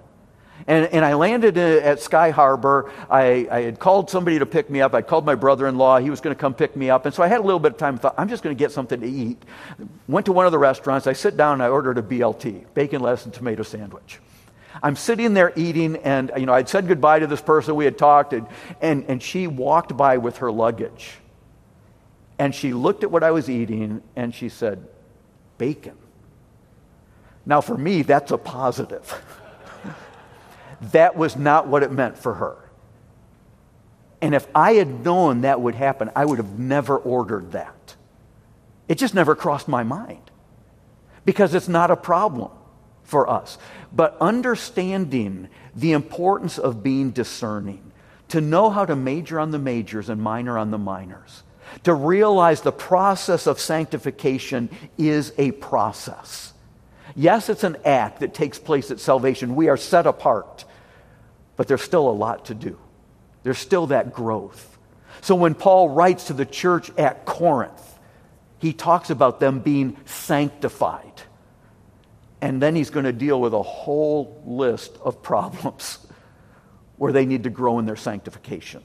And, 0.68 0.86
and 0.88 1.06
I 1.06 1.14
landed 1.14 1.58
uh, 1.58 1.62
at 1.62 2.00
Sky 2.00 2.32
Harbor. 2.32 2.92
I, 3.10 3.48
I 3.52 3.62
had 3.62 3.80
called 3.80 4.10
somebody 4.10 4.40
to 4.40 4.46
pick 4.46 4.70
me 4.70 4.82
up. 4.82 4.94
I 4.96 5.02
called 5.02 5.26
my 5.26 5.36
brother 5.36 5.68
in 5.68 5.78
law. 5.78 6.00
He 6.00 6.10
was 6.10 6.22
going 6.22 6.36
to 6.36 6.40
come 6.40 6.54
pick 6.54 6.76
me 6.76 6.90
up. 6.90 7.06
And 7.06 7.14
so 7.14 7.22
I 7.22 7.28
had 7.28 7.40
a 7.40 7.44
little 7.44 7.60
bit 7.60 7.74
of 7.74 7.78
time. 7.78 7.98
Thought, 7.98 8.16
I'm 8.18 8.30
just 8.30 8.42
going 8.42 8.56
to 8.56 8.60
get 8.60 8.72
something 8.72 9.00
to 9.00 9.08
eat. 9.08 9.42
Went 10.08 10.26
to 10.26 10.32
one 10.32 10.46
of 10.46 10.52
the 10.52 10.58
restaurants. 10.58 11.08
I 11.08 11.14
sit 11.14 11.38
down 11.38 11.54
and 11.54 11.64
I 11.64 11.68
ordered 11.68 11.98
a 11.98 12.02
BLT, 12.02 12.66
bacon, 12.74 13.02
lettuce, 13.02 13.26
and 13.26 13.34
tomato 13.34 13.64
sandwich. 13.64 14.20
I'm 14.82 14.96
sitting 14.96 15.34
there 15.34 15.54
eating, 15.56 15.98
and 15.98 16.32
you 16.38 16.46
know, 16.46 16.54
I'd 16.54 16.68
said 16.68 16.88
goodbye 16.88 17.20
to 17.20 17.28
this 17.28 17.42
person. 17.42 17.76
We 17.76 17.86
had 17.86 17.98
talked, 17.98 18.34
and, 18.34 18.48
and, 18.82 19.06
and 19.08 19.24
she 19.24 19.48
walked 19.48 19.96
by 19.96 20.18
with 20.18 20.38
her 20.38 20.52
luggage. 20.52 21.14
And 22.38 22.54
she 22.54 22.74
looked 22.74 23.04
at 23.04 23.12
what 23.12 23.24
I 23.24 23.32
was 23.32 23.50
eating 23.50 24.02
and 24.16 24.34
she 24.34 24.50
said, 24.50 24.86
Bacon. 25.58 25.98
Now, 27.46 27.62
for 27.62 27.78
me, 27.78 28.02
that's 28.02 28.32
a 28.32 28.38
positive. 28.38 29.14
that 30.82 31.16
was 31.16 31.36
not 31.36 31.68
what 31.68 31.84
it 31.84 31.92
meant 31.92 32.18
for 32.18 32.36
her. 32.36 32.58
And 34.22 34.34
if 34.34 34.48
I 34.56 34.74
had 34.74 35.04
known 35.04 35.42
that 35.42 35.62
would 35.62 35.76
happen, 35.76 36.10
I 36.16 36.26
would 36.26 36.38
have 36.40 36.58
never 36.58 36.98
ordered 36.98 37.52
that. 37.52 37.96
It 38.88 38.98
just 38.98 39.14
never 39.14 39.36
crossed 39.36 39.68
my 39.68 39.84
mind 39.84 40.32
because 41.26 41.54
it's 41.54 41.68
not 41.68 41.92
a 41.92 41.96
problem 41.96 42.52
for 43.04 43.30
us. 43.30 43.58
But 43.94 44.18
understanding 44.20 45.50
the 45.76 45.92
importance 45.92 46.58
of 46.58 46.84
being 46.84 47.12
discerning, 47.12 47.92
to 48.30 48.42
know 48.42 48.70
how 48.70 48.86
to 48.86 48.96
major 48.96 49.40
on 49.40 49.52
the 49.52 49.60
majors 49.60 50.10
and 50.10 50.22
minor 50.22 50.58
on 50.58 50.72
the 50.72 50.78
minors, 50.78 51.44
to 51.84 51.94
realize 51.94 52.62
the 52.62 52.72
process 52.72 53.48
of 53.48 53.60
sanctification 53.60 54.70
is 54.98 55.34
a 55.38 55.52
process. 55.52 56.54
Yes, 57.16 57.48
it's 57.50 57.64
an 57.64 57.78
act 57.86 58.20
that 58.20 58.34
takes 58.34 58.60
place 58.60 58.92
at 58.92 59.00
salvation. 59.00 59.56
We 59.56 59.70
are 59.70 59.78
set 59.78 60.06
apart, 60.06 60.66
but 61.56 61.68
there's 61.68 61.82
still 61.82 62.10
a 62.10 62.12
lot 62.12 62.46
to 62.46 62.54
do. 62.54 62.78
There's 63.44 63.58
still 63.58 63.88
that 63.88 64.14
growth. 64.14 64.78
So 65.22 65.36
when 65.36 65.56
Paul 65.56 65.90
writes 65.90 66.26
to 66.26 66.34
the 66.34 66.46
church 66.46 66.92
at 66.98 67.26
Corinth, 67.26 68.00
he 68.60 68.74
talks 68.74 69.10
about 69.10 69.40
them 69.40 69.60
being 69.60 69.98
sanctified. 70.06 71.22
And 72.42 72.62
then 72.62 72.76
he's 72.76 72.90
going 72.90 73.06
to 73.06 73.14
deal 73.14 73.40
with 73.40 73.54
a 73.54 73.62
whole 73.62 74.42
list 74.46 74.98
of 75.04 75.24
problems 75.24 76.00
where 76.98 77.14
they 77.14 77.26
need 77.26 77.44
to 77.44 77.50
grow 77.50 77.80
in 77.80 77.86
their 77.86 77.96
sanctification. 77.96 78.84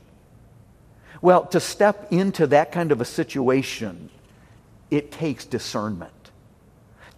Well, 1.21 1.47
to 1.47 1.61
step 1.61 2.13
into 2.13 2.47
that 2.49 2.73
kind 2.73 2.93
of 2.93 3.01
a 3.01 3.05
situation, 3.05 4.11
it 4.91 5.11
takes 5.11 5.45
discernment. 5.45 6.13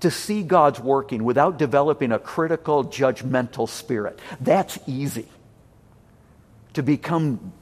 To 0.03 0.11
see 0.11 0.43
God's 0.43 0.79
working 0.79 1.25
without 1.25 1.59
developing 1.59 2.13
a 2.13 2.19
critical, 2.19 2.85
judgmental 2.85 3.69
spirit, 3.69 4.19
that's 4.41 4.79
easy. 4.87 5.29
To 6.75 6.83
become, 6.83 7.53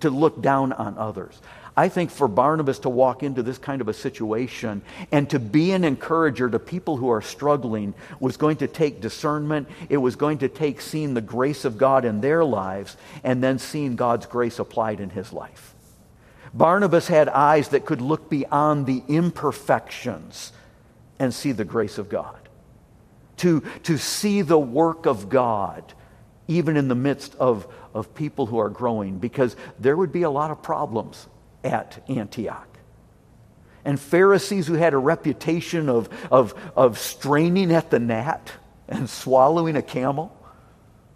to 0.00 0.10
look 0.10 0.40
down 0.40 0.72
on 0.72 0.98
others. 0.98 1.40
I 1.76 1.88
think 1.88 2.12
for 2.12 2.28
Barnabas 2.28 2.78
to 2.80 2.88
walk 2.88 3.24
into 3.24 3.42
this 3.42 3.58
kind 3.58 3.80
of 3.80 3.88
a 3.88 3.92
situation 3.92 4.82
and 5.10 5.28
to 5.30 5.40
be 5.40 5.72
an 5.72 5.82
encourager 5.82 6.48
to 6.48 6.60
people 6.60 6.96
who 6.96 7.08
are 7.08 7.22
struggling 7.22 7.94
was 8.20 8.36
going 8.36 8.58
to 8.58 8.68
take 8.68 9.00
discernment. 9.00 9.68
It 9.88 9.96
was 9.96 10.14
going 10.14 10.38
to 10.38 10.48
take 10.48 10.80
seeing 10.80 11.14
the 11.14 11.20
grace 11.20 11.64
of 11.64 11.76
God 11.76 12.04
in 12.04 12.20
their 12.20 12.44
lives 12.44 12.96
and 13.24 13.42
then 13.42 13.58
seeing 13.58 13.96
God's 13.96 14.26
grace 14.26 14.60
applied 14.60 15.00
in 15.00 15.10
his 15.10 15.32
life. 15.32 15.74
Barnabas 16.52 17.08
had 17.08 17.28
eyes 17.28 17.70
that 17.70 17.84
could 17.84 18.00
look 18.00 18.30
beyond 18.30 18.86
the 18.86 19.02
imperfections 19.08 20.52
and 21.18 21.32
see 21.32 21.52
the 21.52 21.64
grace 21.64 21.98
of 21.98 22.08
God. 22.08 22.48
To, 23.38 23.62
to 23.84 23.98
see 23.98 24.42
the 24.42 24.58
work 24.58 25.06
of 25.06 25.28
God 25.28 25.92
even 26.46 26.76
in 26.76 26.88
the 26.88 26.94
midst 26.94 27.34
of, 27.36 27.66
of 27.94 28.14
people 28.14 28.46
who 28.46 28.58
are 28.58 28.68
growing, 28.68 29.18
because 29.18 29.56
there 29.78 29.96
would 29.96 30.12
be 30.12 30.22
a 30.22 30.30
lot 30.30 30.50
of 30.50 30.62
problems 30.62 31.26
at 31.62 32.04
Antioch. 32.08 32.68
And 33.84 33.98
Pharisees 33.98 34.66
who 34.66 34.74
had 34.74 34.94
a 34.94 34.98
reputation 34.98 35.88
of, 35.88 36.08
of, 36.30 36.54
of 36.76 36.98
straining 36.98 37.72
at 37.72 37.90
the 37.90 37.98
gnat 37.98 38.52
and 38.88 39.08
swallowing 39.08 39.76
a 39.76 39.82
camel, 39.82 40.36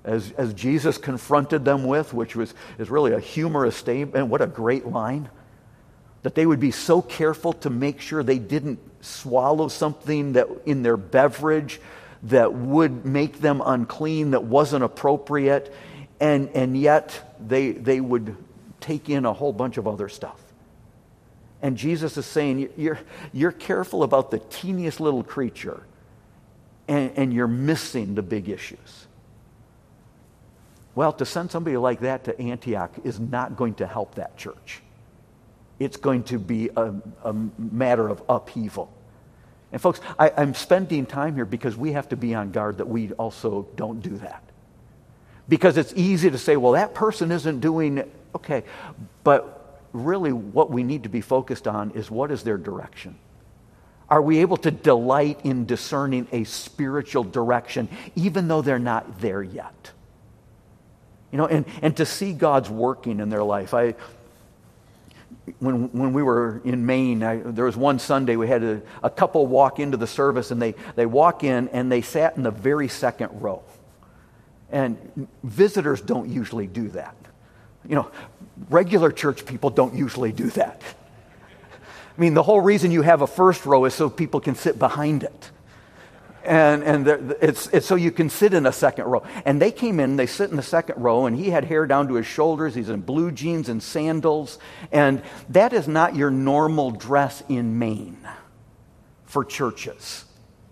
as, 0.04 0.32
as 0.32 0.54
Jesus 0.54 0.96
confronted 0.96 1.64
them 1.64 1.84
with, 1.84 2.14
which 2.14 2.34
was, 2.34 2.54
is 2.78 2.90
really 2.90 3.12
a 3.12 3.20
humorous 3.20 3.76
statement. 3.76 4.28
What 4.28 4.40
a 4.40 4.46
great 4.46 4.86
line. 4.86 5.28
That 6.22 6.34
they 6.34 6.46
would 6.46 6.60
be 6.60 6.72
so 6.72 7.00
careful 7.00 7.52
to 7.54 7.70
make 7.70 8.00
sure 8.00 8.22
they 8.22 8.38
didn't 8.38 8.80
swallow 9.00 9.68
something 9.68 10.32
that 10.32 10.48
in 10.66 10.82
their 10.82 10.96
beverage 10.96 11.80
that 12.24 12.52
would 12.52 13.04
make 13.04 13.40
them 13.40 13.62
unclean, 13.64 14.32
that 14.32 14.42
wasn't 14.42 14.82
appropriate, 14.82 15.72
and, 16.20 16.48
and 16.50 16.76
yet 16.76 17.36
they, 17.46 17.70
they 17.70 18.00
would 18.00 18.36
take 18.80 19.08
in 19.08 19.24
a 19.24 19.32
whole 19.32 19.52
bunch 19.52 19.76
of 19.76 19.86
other 19.86 20.08
stuff. 20.08 20.40
And 21.62 21.76
Jesus 21.76 22.16
is 22.16 22.26
saying, 22.26 22.70
you're, 22.76 22.98
you're 23.32 23.52
careful 23.52 24.02
about 24.02 24.30
the 24.30 24.38
teeniest 24.38 25.00
little 25.00 25.22
creature, 25.22 25.82
and, 26.88 27.12
and 27.16 27.32
you're 27.32 27.46
missing 27.46 28.14
the 28.14 28.22
big 28.22 28.48
issues. 28.48 29.06
Well, 30.94 31.12
to 31.12 31.24
send 31.24 31.52
somebody 31.52 31.76
like 31.76 32.00
that 32.00 32.24
to 32.24 32.40
Antioch 32.40 32.90
is 33.04 33.20
not 33.20 33.56
going 33.56 33.74
to 33.74 33.86
help 33.86 34.16
that 34.16 34.36
church. 34.36 34.82
It's 35.78 35.96
going 35.96 36.24
to 36.24 36.38
be 36.38 36.70
a, 36.76 36.94
a 37.24 37.32
matter 37.32 38.08
of 38.08 38.22
upheaval. 38.28 38.92
And, 39.70 39.80
folks, 39.80 40.00
I, 40.18 40.32
I'm 40.36 40.54
spending 40.54 41.06
time 41.06 41.34
here 41.34 41.44
because 41.44 41.76
we 41.76 41.92
have 41.92 42.08
to 42.08 42.16
be 42.16 42.34
on 42.34 42.52
guard 42.52 42.78
that 42.78 42.88
we 42.88 43.12
also 43.12 43.68
don't 43.76 44.00
do 44.00 44.16
that. 44.18 44.42
Because 45.48 45.76
it's 45.76 45.92
easy 45.94 46.30
to 46.30 46.38
say, 46.38 46.56
well, 46.56 46.72
that 46.72 46.94
person 46.94 47.30
isn't 47.30 47.60
doing, 47.60 48.10
okay. 48.34 48.64
But 49.24 49.82
really, 49.92 50.32
what 50.32 50.70
we 50.70 50.82
need 50.82 51.04
to 51.04 51.08
be 51.08 51.20
focused 51.20 51.66
on 51.68 51.92
is 51.92 52.10
what 52.10 52.30
is 52.30 52.42
their 52.42 52.58
direction? 52.58 53.16
Are 54.10 54.22
we 54.22 54.38
able 54.38 54.56
to 54.58 54.70
delight 54.70 55.40
in 55.44 55.66
discerning 55.66 56.28
a 56.32 56.44
spiritual 56.44 57.24
direction, 57.24 57.88
even 58.16 58.48
though 58.48 58.62
they're 58.62 58.78
not 58.78 59.20
there 59.20 59.42
yet? 59.42 59.92
You 61.30 61.36
know, 61.36 61.46
and, 61.46 61.66
and 61.82 61.94
to 61.98 62.06
see 62.06 62.32
God's 62.32 62.70
working 62.70 63.20
in 63.20 63.28
their 63.28 63.42
life. 63.42 63.74
I, 63.74 63.94
when, 65.58 65.90
when 65.92 66.12
we 66.12 66.22
were 66.22 66.60
in 66.64 66.84
Maine, 66.86 67.22
I, 67.22 67.36
there 67.36 67.64
was 67.64 67.76
one 67.76 67.98
Sunday 67.98 68.36
we 68.36 68.48
had 68.48 68.62
a, 68.62 68.82
a 69.02 69.10
couple 69.10 69.46
walk 69.46 69.78
into 69.78 69.96
the 69.96 70.06
service, 70.06 70.50
and 70.50 70.60
they, 70.60 70.74
they 70.96 71.06
walk 71.06 71.44
in 71.44 71.68
and 71.68 71.90
they 71.90 72.02
sat 72.02 72.36
in 72.36 72.42
the 72.42 72.50
very 72.50 72.88
second 72.88 73.30
row. 73.40 73.62
And 74.70 75.28
visitors 75.42 76.00
don't 76.00 76.28
usually 76.28 76.66
do 76.66 76.88
that. 76.88 77.16
You 77.88 77.96
know, 77.96 78.10
regular 78.68 79.10
church 79.10 79.46
people 79.46 79.70
don't 79.70 79.94
usually 79.94 80.32
do 80.32 80.50
that. 80.50 80.82
I 82.16 82.20
mean, 82.20 82.34
the 82.34 82.42
whole 82.42 82.60
reason 82.60 82.90
you 82.90 83.02
have 83.02 83.22
a 83.22 83.26
first 83.26 83.64
row 83.64 83.84
is 83.84 83.94
so 83.94 84.10
people 84.10 84.40
can 84.40 84.54
sit 84.54 84.78
behind 84.78 85.22
it 85.22 85.50
and, 86.48 86.82
and 86.82 87.34
it's, 87.42 87.68
it's 87.68 87.86
so 87.86 87.94
you 87.94 88.10
can 88.10 88.30
sit 88.30 88.54
in 88.54 88.64
a 88.66 88.72
second 88.72 89.04
row. 89.04 89.22
And 89.44 89.60
they 89.60 89.70
came 89.70 90.00
in, 90.00 90.16
they 90.16 90.26
sit 90.26 90.50
in 90.50 90.56
the 90.56 90.62
second 90.62 91.00
row, 91.02 91.26
and 91.26 91.36
he 91.36 91.50
had 91.50 91.64
hair 91.64 91.86
down 91.86 92.08
to 92.08 92.14
his 92.14 92.26
shoulders. 92.26 92.74
He's 92.74 92.88
in 92.88 93.02
blue 93.02 93.30
jeans 93.30 93.68
and 93.68 93.82
sandals. 93.82 94.58
And 94.90 95.22
that 95.50 95.72
is 95.72 95.86
not 95.86 96.16
your 96.16 96.30
normal 96.30 96.90
dress 96.90 97.42
in 97.48 97.78
Maine 97.78 98.26
for 99.26 99.44
churches. 99.44 100.24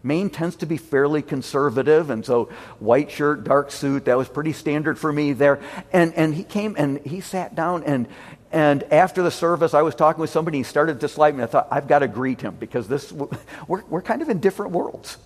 Maine 0.02 0.30
tends 0.30 0.56
to 0.56 0.66
be 0.66 0.76
fairly 0.76 1.20
conservative, 1.20 2.10
and 2.10 2.24
so 2.24 2.44
white 2.78 3.10
shirt, 3.10 3.42
dark 3.42 3.72
suit, 3.72 4.04
that 4.04 4.16
was 4.16 4.28
pretty 4.28 4.52
standard 4.52 4.98
for 4.98 5.12
me 5.12 5.32
there. 5.32 5.60
And, 5.92 6.14
and 6.14 6.32
he 6.32 6.44
came 6.44 6.76
and 6.78 7.00
he 7.04 7.20
sat 7.20 7.56
down, 7.56 7.82
and, 7.82 8.06
and 8.52 8.84
after 8.84 9.22
the 9.22 9.32
service, 9.32 9.74
I 9.74 9.82
was 9.82 9.96
talking 9.96 10.20
with 10.20 10.30
somebody, 10.30 10.58
he 10.58 10.62
started 10.62 10.94
to 10.94 10.98
dislike 11.00 11.34
me. 11.34 11.42
I 11.42 11.46
thought, 11.46 11.68
I've 11.72 11.88
got 11.88 11.98
to 11.98 12.08
greet 12.08 12.40
him 12.40 12.54
because 12.54 12.86
this, 12.86 13.12
we're, 13.12 13.82
we're 13.88 14.02
kind 14.02 14.22
of 14.22 14.28
in 14.28 14.38
different 14.38 14.72
worlds. 14.72 15.18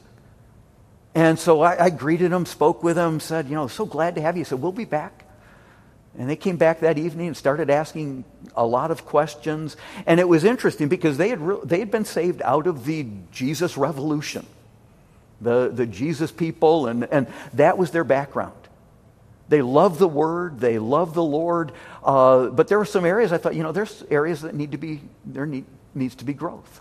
And 1.14 1.38
so 1.38 1.60
I, 1.60 1.86
I, 1.86 1.90
greeted 1.90 2.30
them, 2.30 2.46
spoke 2.46 2.82
with 2.84 2.96
them, 2.96 3.18
said, 3.18 3.48
you 3.48 3.54
know, 3.54 3.66
so 3.66 3.84
glad 3.84 4.14
to 4.14 4.20
have 4.20 4.36
you. 4.36 4.44
Said, 4.44 4.62
we'll 4.62 4.70
be 4.70 4.84
back. 4.84 5.24
And 6.18 6.28
they 6.28 6.36
came 6.36 6.56
back 6.56 6.80
that 6.80 6.98
evening 6.98 7.28
and 7.28 7.36
started 7.36 7.70
asking 7.70 8.24
a 8.56 8.66
lot 8.66 8.90
of 8.90 9.04
questions. 9.04 9.76
And 10.06 10.20
it 10.20 10.28
was 10.28 10.44
interesting 10.44 10.88
because 10.88 11.16
they 11.18 11.28
had, 11.28 11.40
re- 11.40 11.60
they 11.64 11.78
had 11.78 11.90
been 11.90 12.04
saved 12.04 12.42
out 12.42 12.66
of 12.66 12.84
the 12.84 13.06
Jesus 13.32 13.76
revolution, 13.76 14.46
the, 15.40 15.68
the 15.68 15.86
Jesus 15.86 16.30
people, 16.30 16.86
and, 16.86 17.04
and 17.04 17.26
that 17.54 17.78
was 17.78 17.90
their 17.90 18.04
background. 18.04 18.54
They 19.48 19.62
love 19.62 19.98
the 19.98 20.08
Word, 20.08 20.60
they 20.60 20.78
love 20.78 21.14
the 21.14 21.24
Lord, 21.24 21.72
uh, 22.04 22.48
but 22.48 22.68
there 22.68 22.78
were 22.78 22.84
some 22.84 23.04
areas 23.04 23.32
I 23.32 23.38
thought, 23.38 23.56
you 23.56 23.64
know, 23.64 23.72
there's 23.72 24.04
areas 24.10 24.42
that 24.42 24.54
need 24.54 24.72
to 24.72 24.78
be, 24.78 25.00
there 25.24 25.46
need, 25.46 25.64
needs 25.92 26.14
to 26.16 26.24
be 26.24 26.34
growth. 26.34 26.80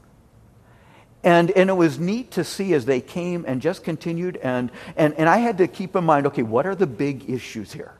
And, 1.23 1.51
and 1.51 1.69
it 1.69 1.73
was 1.73 1.99
neat 1.99 2.31
to 2.31 2.43
see 2.43 2.73
as 2.73 2.85
they 2.85 3.01
came 3.01 3.43
and 3.47 3.61
just 3.61 3.83
continued. 3.83 4.37
And, 4.37 4.71
and, 4.95 5.13
and 5.15 5.27
I 5.27 5.37
had 5.37 5.57
to 5.57 5.67
keep 5.67 5.95
in 5.95 6.03
mind 6.03 6.27
okay, 6.27 6.43
what 6.43 6.65
are 6.65 6.75
the 6.75 6.87
big 6.87 7.29
issues 7.29 7.73
here? 7.73 7.93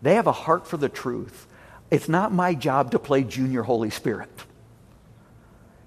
They 0.00 0.14
have 0.14 0.26
a 0.26 0.32
heart 0.32 0.66
for 0.66 0.76
the 0.76 0.88
truth. 0.88 1.46
It's 1.90 2.08
not 2.08 2.32
my 2.32 2.54
job 2.54 2.92
to 2.92 2.98
play 2.98 3.22
junior 3.22 3.62
Holy 3.62 3.90
Spirit. 3.90 4.30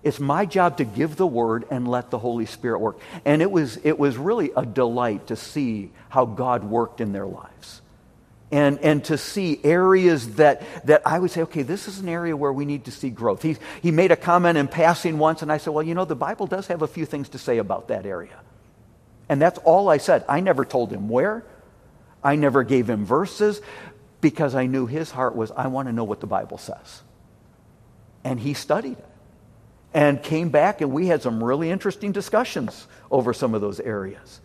It's 0.04 0.20
my 0.20 0.46
job 0.46 0.78
to 0.78 0.86
give 0.86 1.16
the 1.16 1.26
word 1.26 1.66
and 1.72 1.88
let 1.88 2.12
the 2.12 2.20
Holy 2.20 2.46
Spirit 2.46 2.80
work. 2.80 3.00
And 3.26 3.42
it 3.42 3.50
was, 3.50 3.78
it 3.84 3.98
was 3.98 4.18
really 4.18 4.52
a 4.56 4.64
delight 4.64 5.28
to 5.28 5.36
see 5.36 5.92
how 6.10 6.26
God 6.26 6.64
worked 6.64 7.02
in 7.02 7.12
their 7.12 7.26
lives 7.26 7.82
and, 8.56 8.80
and 8.80 9.04
to 9.04 9.18
see 9.18 9.60
areas 9.66 10.36
that, 10.36 10.62
that 10.86 11.02
I 11.06 11.20
would 11.20 11.30
say, 11.30 11.42
okay, 11.42 11.62
this 11.62 11.90
is 11.90 12.00
an 12.00 12.08
area 12.08 12.38
where 12.38 12.54
we 12.54 12.64
need 12.64 12.86
to 12.86 12.92
see 12.92 13.10
growth. 13.10 13.42
He, 13.42 13.58
he 13.82 13.92
made 13.92 14.12
a 14.12 14.16
comment 14.16 14.58
in 14.58 14.70
passing 14.70 15.20
once, 15.20 15.42
and 15.42 15.52
I 15.52 15.58
said, 15.58 15.74
well, 15.74 15.84
you 15.84 15.94
know, 15.94 16.06
the 16.06 16.16
Bible 16.16 16.48
does 16.48 16.68
have 16.68 16.82
a 16.82 16.88
few 16.88 17.06
things 17.06 17.28
to 17.30 17.38
say 17.38 17.58
about 17.58 17.90
that 17.90 18.06
area. 18.06 18.40
And 19.28 19.42
that's 19.42 19.60
all 19.66 19.90
I 19.90 19.98
said. 19.98 20.24
I 20.30 20.40
never 20.40 20.64
told 20.64 20.90
him 20.90 21.10
where, 21.10 21.44
I 22.24 22.38
never 22.38 22.64
gave 22.64 22.90
him 22.90 23.04
verses, 23.04 23.60
because 24.22 24.56
I 24.56 24.68
knew 24.68 24.86
his 24.86 25.12
heart 25.12 25.36
was, 25.36 25.52
I 25.52 25.68
want 25.68 25.90
to 25.90 25.92
know 25.92 26.06
what 26.06 26.22
the 26.22 26.28
Bible 26.28 26.58
says. 26.58 27.02
And 28.24 28.40
he 28.40 28.54
studied 28.54 28.98
it 29.00 29.10
and 29.94 30.24
came 30.24 30.48
back, 30.48 30.80
and 30.80 30.94
we 30.94 31.08
had 31.08 31.22
some 31.22 31.44
really 31.44 31.70
interesting 31.70 32.14
discussions 32.14 32.88
over 33.12 33.34
some 33.34 33.54
of 33.54 33.60
those 33.60 33.82
areas 33.82 34.40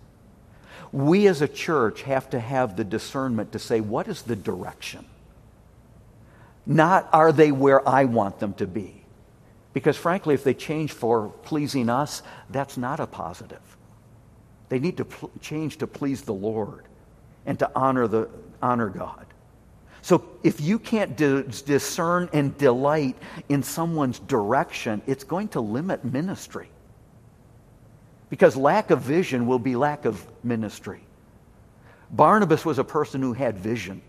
we 0.93 1.27
as 1.27 1.41
a 1.41 1.49
church 1.49 2.03
have 2.03 2.31
to 2.31 2.41
have 2.41 2.77
the 2.77 2.85
discernment 2.85 3.53
to 3.53 3.59
say, 3.59 3.81
what 3.81 4.09
is 4.09 4.23
the 4.23 4.37
direction? 4.37 5.05
Not 6.67 7.09
are 7.13 7.33
they 7.33 7.53
where 7.53 7.87
I 7.89 8.05
want 8.05 8.39
them 8.41 8.55
to 8.55 8.67
be? 8.67 9.03
Because 9.73 9.97
frankly, 9.97 10.35
if 10.35 10.45
they 10.45 10.55
change 10.55 10.93
for 10.93 11.29
pleasing 11.43 11.89
us, 11.89 12.23
that's 12.51 12.77
not 12.77 12.99
a 13.01 13.07
positive. 13.07 13.61
They 14.69 14.79
need 14.79 14.97
to 14.97 15.05
pl- 15.05 15.31
change 15.41 15.79
to 15.79 15.87
please 15.87 16.23
the 16.23 16.35
Lord 16.35 16.85
and 17.47 17.59
to 17.61 17.71
honor, 17.75 18.09
the, 18.09 18.29
honor 18.61 18.89
God. 18.89 19.27
So 20.03 20.25
if 20.43 20.61
you 20.61 20.79
can't 20.79 21.17
di- 21.17 21.43
discern 21.67 22.29
and 22.33 22.57
delight 22.59 23.17
in 23.49 23.63
someone's 23.63 24.19
direction, 24.19 25.03
it's 25.07 25.25
going 25.25 25.49
to 25.49 25.61
limit 25.61 26.05
ministry. 26.05 26.69
Because 28.31 28.57
lack 28.57 28.91
of 28.91 29.03
vision 29.03 29.47
will 29.47 29.59
be 29.59 29.77
lack 29.77 30.05
of 30.07 30.25
ministry. 30.43 31.03
Barnabas 32.11 32.65
was 32.65 32.79
a 32.79 32.85
person 32.85 33.21
who 33.21 33.33
had 33.33 33.59
vision. 33.59 34.01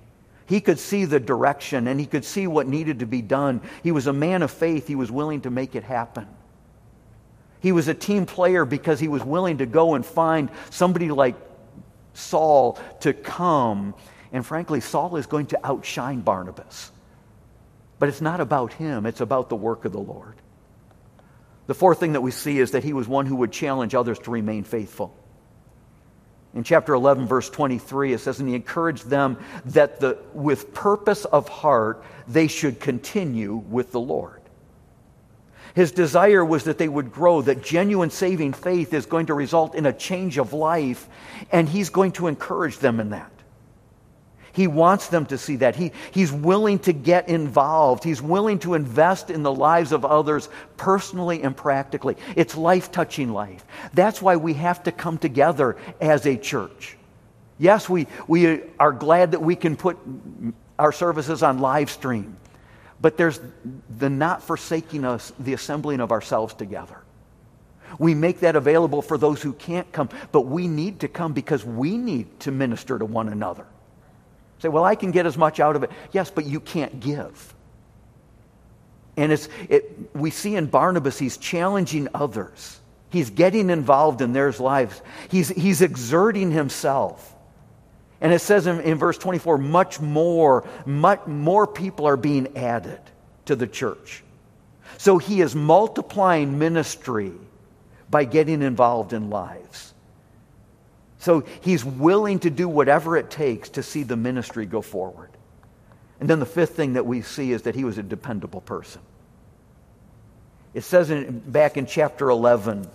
He 0.46 0.62
could 0.62 0.80
see 0.80 1.06
the 1.06 1.20
direction 1.20 1.88
and 1.88 2.00
he 2.00 2.06
could 2.06 2.26
see 2.26 2.48
what 2.48 2.68
needed 2.68 3.00
to 3.00 3.06
be 3.06 3.22
done. 3.22 3.62
He 3.84 3.92
was 3.92 4.08
a 4.08 4.14
man 4.14 4.42
of 4.42 4.52
faith. 4.52 4.88
He 4.88 4.96
was 4.96 5.12
willing 5.12 5.42
to 5.42 5.50
make 5.50 5.76
it 5.76 5.84
happen. 5.84 6.28
He 7.62 7.72
was 7.72 7.88
a 7.88 7.94
team 7.94 8.26
player 8.26 8.66
because 8.66 9.00
he 9.00 9.08
was 9.08 9.24
willing 9.24 9.60
to 9.60 9.66
go 9.66 9.94
and 9.94 10.06
find 10.06 10.50
somebody 10.72 11.12
like 11.12 11.36
Saul 12.14 12.80
to 13.02 13.14
come. 13.14 13.94
And 14.34 14.46
frankly, 14.46 14.82
Saul 14.82 15.16
is 15.16 15.28
going 15.28 15.48
to 15.48 15.60
outshine 15.66 16.22
Barnabas. 16.22 16.92
But 18.00 18.10
it's 18.10 18.22
not 18.22 18.42
about 18.42 18.74
him, 18.74 19.06
it's 19.06 19.22
about 19.22 19.50
the 19.50 19.56
work 19.56 19.86
of 19.86 19.92
the 19.92 20.00
Lord. 20.00 20.41
The 21.72 21.76
fourth 21.76 22.02
thing 22.02 22.12
that 22.12 22.22
we 22.22 22.32
see 22.32 22.60
is 22.60 22.72
that 22.72 22.84
he 22.84 22.92
was 22.92 23.08
one 23.08 23.26
who 23.26 23.38
would 23.38 23.54
challenge 23.54 23.96
others 23.96 24.20
to 24.20 24.32
remain 24.32 24.66
faithful. 24.66 25.16
In 26.54 26.66
chapter 26.66 26.94
11, 26.94 27.28
verse 27.28 27.50
23, 27.50 28.12
it 28.12 28.20
says, 28.20 28.42
And 28.42 28.50
he 28.50 28.56
encouraged 28.56 29.08
them 29.08 29.38
that 29.68 30.02
the, 30.02 30.18
with 30.34 30.74
purpose 30.74 31.24
of 31.24 31.48
heart 31.48 32.04
they 32.28 32.48
should 32.48 32.82
continue 32.82 33.56
with 33.56 33.94
the 33.94 34.02
Lord. 34.02 34.42
His 35.74 35.94
desire 35.94 36.44
was 36.44 36.66
that 36.66 36.78
they 36.78 36.90
would 36.90 37.14
grow, 37.14 37.42
that 37.42 37.64
genuine 37.64 38.10
saving 38.10 38.52
faith 38.52 38.94
is 38.94 39.06
going 39.06 39.28
to 39.28 39.34
result 39.34 39.74
in 39.74 39.86
a 39.86 39.94
change 39.94 40.38
of 40.38 40.52
life, 40.52 41.08
and 41.54 41.70
he's 41.70 41.90
going 41.90 42.12
to 42.12 42.28
encourage 42.28 42.80
them 42.80 43.00
in 43.00 43.12
that. 43.12 43.31
He 44.54 44.68
wants 44.68 45.08
them 45.08 45.26
to 45.28 45.38
see 45.38 45.58
that. 45.58 45.76
He, 45.76 45.92
he's 46.12 46.32
willing 46.32 46.80
to 46.80 46.94
get 46.94 47.30
involved. 47.30 48.04
He's 48.04 48.22
willing 48.22 48.60
to 48.60 48.74
invest 48.74 49.30
in 49.30 49.44
the 49.44 49.54
lives 49.54 49.92
of 49.92 50.04
others 50.04 50.50
personally 50.78 51.42
and 51.42 51.56
practically. 51.56 52.18
It's 52.36 52.56
life 52.58 52.92
touching 52.92 53.32
life. 53.32 53.66
That's 53.94 54.22
why 54.22 54.36
we 54.36 54.54
have 54.56 54.84
to 54.84 54.92
come 54.92 55.18
together 55.18 55.78
as 56.00 56.26
a 56.26 56.38
church. 56.38 56.98
Yes, 57.60 57.88
we, 57.88 58.08
we 58.28 58.62
are 58.80 58.92
glad 58.92 59.32
that 59.32 59.42
we 59.42 59.56
can 59.56 59.76
put 59.76 59.98
our 60.80 60.92
services 60.92 61.44
on 61.44 61.60
live 61.60 61.92
stream, 61.92 62.36
but 63.00 63.18
there's 63.18 63.40
the 64.00 64.10
not 64.10 64.42
forsaking 64.42 65.06
us, 65.06 65.32
the 65.40 65.54
assembling 65.54 66.00
of 66.00 66.12
ourselves 66.12 66.56
together. 66.56 66.98
We 68.00 68.16
make 68.16 68.40
that 68.40 68.56
available 68.56 69.02
for 69.02 69.18
those 69.18 69.42
who 69.42 69.54
can't 69.54 69.90
come, 69.92 70.10
but 70.32 70.42
we 70.42 70.68
need 70.68 71.02
to 71.02 71.08
come 71.08 71.34
because 71.34 71.64
we 71.64 71.98
need 71.98 72.40
to 72.42 72.52
minister 72.52 72.98
to 72.98 73.06
one 73.06 73.30
another. 73.30 73.66
Say, 74.62 74.70
well, 74.70 74.84
I 74.84 74.96
can 74.96 75.12
get 75.12 75.26
as 75.26 75.38
much 75.38 75.60
out 75.60 75.76
of 75.76 75.84
it. 75.84 75.92
Yes, 76.12 76.30
but 76.30 76.46
you 76.46 76.60
can't 76.60 77.00
give. 77.00 77.56
And 79.18 79.32
it's, 79.32 79.50
it, 79.70 80.16
we 80.16 80.30
see 80.30 80.56
in 80.56 80.68
Barnabas, 80.68 81.18
he's 81.18 81.38
challenging 81.38 82.08
others. 82.14 82.80
He's 83.10 83.30
getting 83.30 83.70
involved 83.70 84.22
in 84.22 84.34
their 84.34 84.52
lives. 84.54 85.02
He's, 85.30 85.50
he's 85.50 85.82
exerting 85.82 86.52
himself. 86.52 87.36
And 88.22 88.32
it 88.32 88.40
says 88.40 88.68
in, 88.68 88.80
in 88.82 89.00
verse 89.00 89.18
24, 89.18 89.58
much 89.58 90.00
more, 90.00 90.68
much 90.86 91.26
more 91.26 91.66
people 91.66 92.06
are 92.06 92.18
being 92.18 92.56
added 92.56 93.02
to 93.46 93.56
the 93.56 93.68
church. 93.68 94.24
So 95.00 95.18
he 95.18 95.42
is 95.42 95.56
multiplying 95.56 96.60
ministry 96.60 97.34
by 98.12 98.26
getting 98.26 98.62
involved 98.62 99.12
in 99.12 99.32
lives. 99.32 99.91
So 101.22 101.44
he's 101.62 101.86
willing 101.86 102.40
to 102.40 102.50
do 102.50 102.68
whatever 102.68 103.16
it 103.16 103.30
takes 103.30 103.70
to 103.70 103.84
see 103.84 104.02
the 104.02 104.18
ministry 104.18 104.66
go 104.66 104.82
forward. 104.82 105.30
And 106.20 106.28
then 106.28 106.40
the 106.40 106.48
fifth 106.48 106.76
thing 106.76 106.94
that 106.94 107.06
we 107.06 107.22
see 107.22 107.52
is 107.52 107.62
that 107.64 107.76
he 107.76 107.84
was 107.84 108.00
a 108.00 108.04
dependable 108.04 108.62
person. 108.62 109.02
It 110.74 110.82
says 110.82 111.12
in, 111.12 111.38
back 111.40 111.78
in 111.78 111.86
chapter 111.86 112.30
11, 112.30 112.90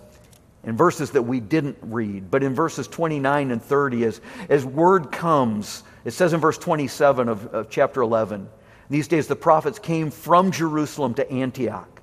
in 0.65 0.75
verses 0.75 1.11
that 1.11 1.21
we 1.21 1.39
didn't 1.39 1.77
read, 1.81 2.29
but 2.29 2.43
in 2.43 2.53
verses 2.53 2.89
29 2.89 3.49
and 3.49 3.63
30, 3.63 4.03
as, 4.03 4.19
as 4.49 4.65
word 4.65 5.09
comes, 5.09 5.83
it 6.03 6.11
says 6.11 6.33
in 6.33 6.41
verse 6.41 6.57
27 6.57 7.29
of, 7.29 7.53
of 7.53 7.69
chapter 7.69 8.01
11, 8.01 8.49
these 8.89 9.07
days 9.07 9.27
the 9.27 9.37
prophets 9.37 9.79
came 9.79 10.11
from 10.11 10.51
Jerusalem 10.51 11.13
to 11.13 11.31
Antioch. 11.31 12.01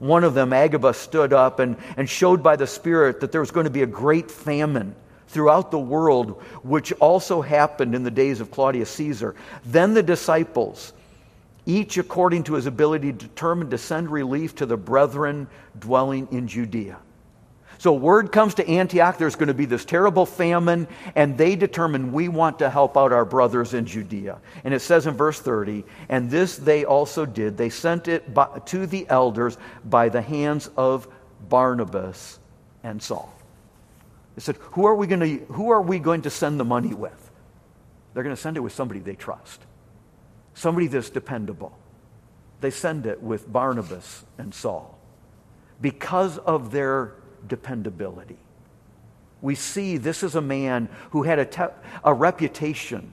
One 0.00 0.24
of 0.24 0.34
them, 0.34 0.52
Agabus, 0.52 0.98
stood 0.98 1.32
up 1.32 1.60
and, 1.60 1.76
and 1.96 2.10
showed 2.10 2.42
by 2.42 2.56
the 2.56 2.66
Spirit 2.66 3.20
that 3.20 3.30
there 3.30 3.40
was 3.40 3.52
going 3.52 3.64
to 3.64 3.70
be 3.70 3.82
a 3.82 3.86
great 3.86 4.28
famine 4.28 4.96
throughout 5.32 5.70
the 5.70 5.78
world, 5.78 6.42
which 6.62 6.92
also 6.92 7.42
happened 7.42 7.94
in 7.94 8.04
the 8.04 8.10
days 8.10 8.40
of 8.40 8.50
Claudius 8.50 8.90
Caesar. 8.90 9.34
Then 9.64 9.94
the 9.94 10.02
disciples, 10.02 10.92
each 11.66 11.98
according 11.98 12.44
to 12.44 12.54
his 12.54 12.66
ability, 12.66 13.12
determined 13.12 13.70
to 13.70 13.78
send 13.78 14.10
relief 14.10 14.54
to 14.56 14.66
the 14.66 14.76
brethren 14.76 15.48
dwelling 15.78 16.28
in 16.30 16.46
Judea. 16.48 16.98
So 17.78 17.92
word 17.92 18.30
comes 18.30 18.54
to 18.54 18.68
Antioch, 18.68 19.18
there's 19.18 19.34
going 19.34 19.48
to 19.48 19.54
be 19.54 19.64
this 19.64 19.84
terrible 19.84 20.24
famine, 20.24 20.86
and 21.16 21.36
they 21.36 21.56
determine 21.56 22.12
we 22.12 22.28
want 22.28 22.60
to 22.60 22.70
help 22.70 22.96
out 22.96 23.12
our 23.12 23.24
brothers 23.24 23.74
in 23.74 23.86
Judea. 23.86 24.38
And 24.62 24.72
it 24.72 24.80
says 24.80 25.08
in 25.08 25.14
verse 25.14 25.40
30, 25.40 25.82
and 26.08 26.30
this 26.30 26.56
they 26.56 26.84
also 26.84 27.26
did. 27.26 27.56
They 27.56 27.70
sent 27.70 28.06
it 28.06 28.32
by, 28.32 28.60
to 28.66 28.86
the 28.86 29.04
elders 29.08 29.58
by 29.84 30.10
the 30.10 30.22
hands 30.22 30.70
of 30.76 31.08
Barnabas 31.48 32.38
and 32.84 33.02
Saul. 33.02 33.34
They 34.34 34.40
said, 34.40 34.56
who 34.72 34.86
are 34.86 34.94
we 34.94 35.06
going 35.06 35.20
to, 35.20 35.44
who 35.52 35.70
are 35.70 35.82
we 35.82 35.98
going 35.98 36.22
to 36.22 36.30
send 36.30 36.58
the 36.58 36.64
money 36.64 36.94
with? 36.94 37.30
They're 38.14 38.22
going 38.22 38.34
to 38.34 38.40
send 38.40 38.56
it 38.56 38.60
with 38.60 38.72
somebody 38.72 39.00
they 39.00 39.14
trust, 39.14 39.60
somebody 40.54 40.86
that's 40.86 41.10
dependable. 41.10 41.76
They 42.60 42.70
send 42.70 43.06
it 43.06 43.22
with 43.22 43.50
Barnabas 43.50 44.24
and 44.38 44.54
Saul 44.54 44.98
because 45.80 46.38
of 46.38 46.70
their 46.70 47.14
dependability. 47.46 48.38
We 49.40 49.56
see 49.56 49.96
this 49.96 50.22
is 50.22 50.36
a 50.36 50.40
man 50.40 50.88
who 51.10 51.24
had 51.24 51.38
a, 51.38 51.44
te- 51.44 51.74
a 52.04 52.14
reputation 52.14 53.12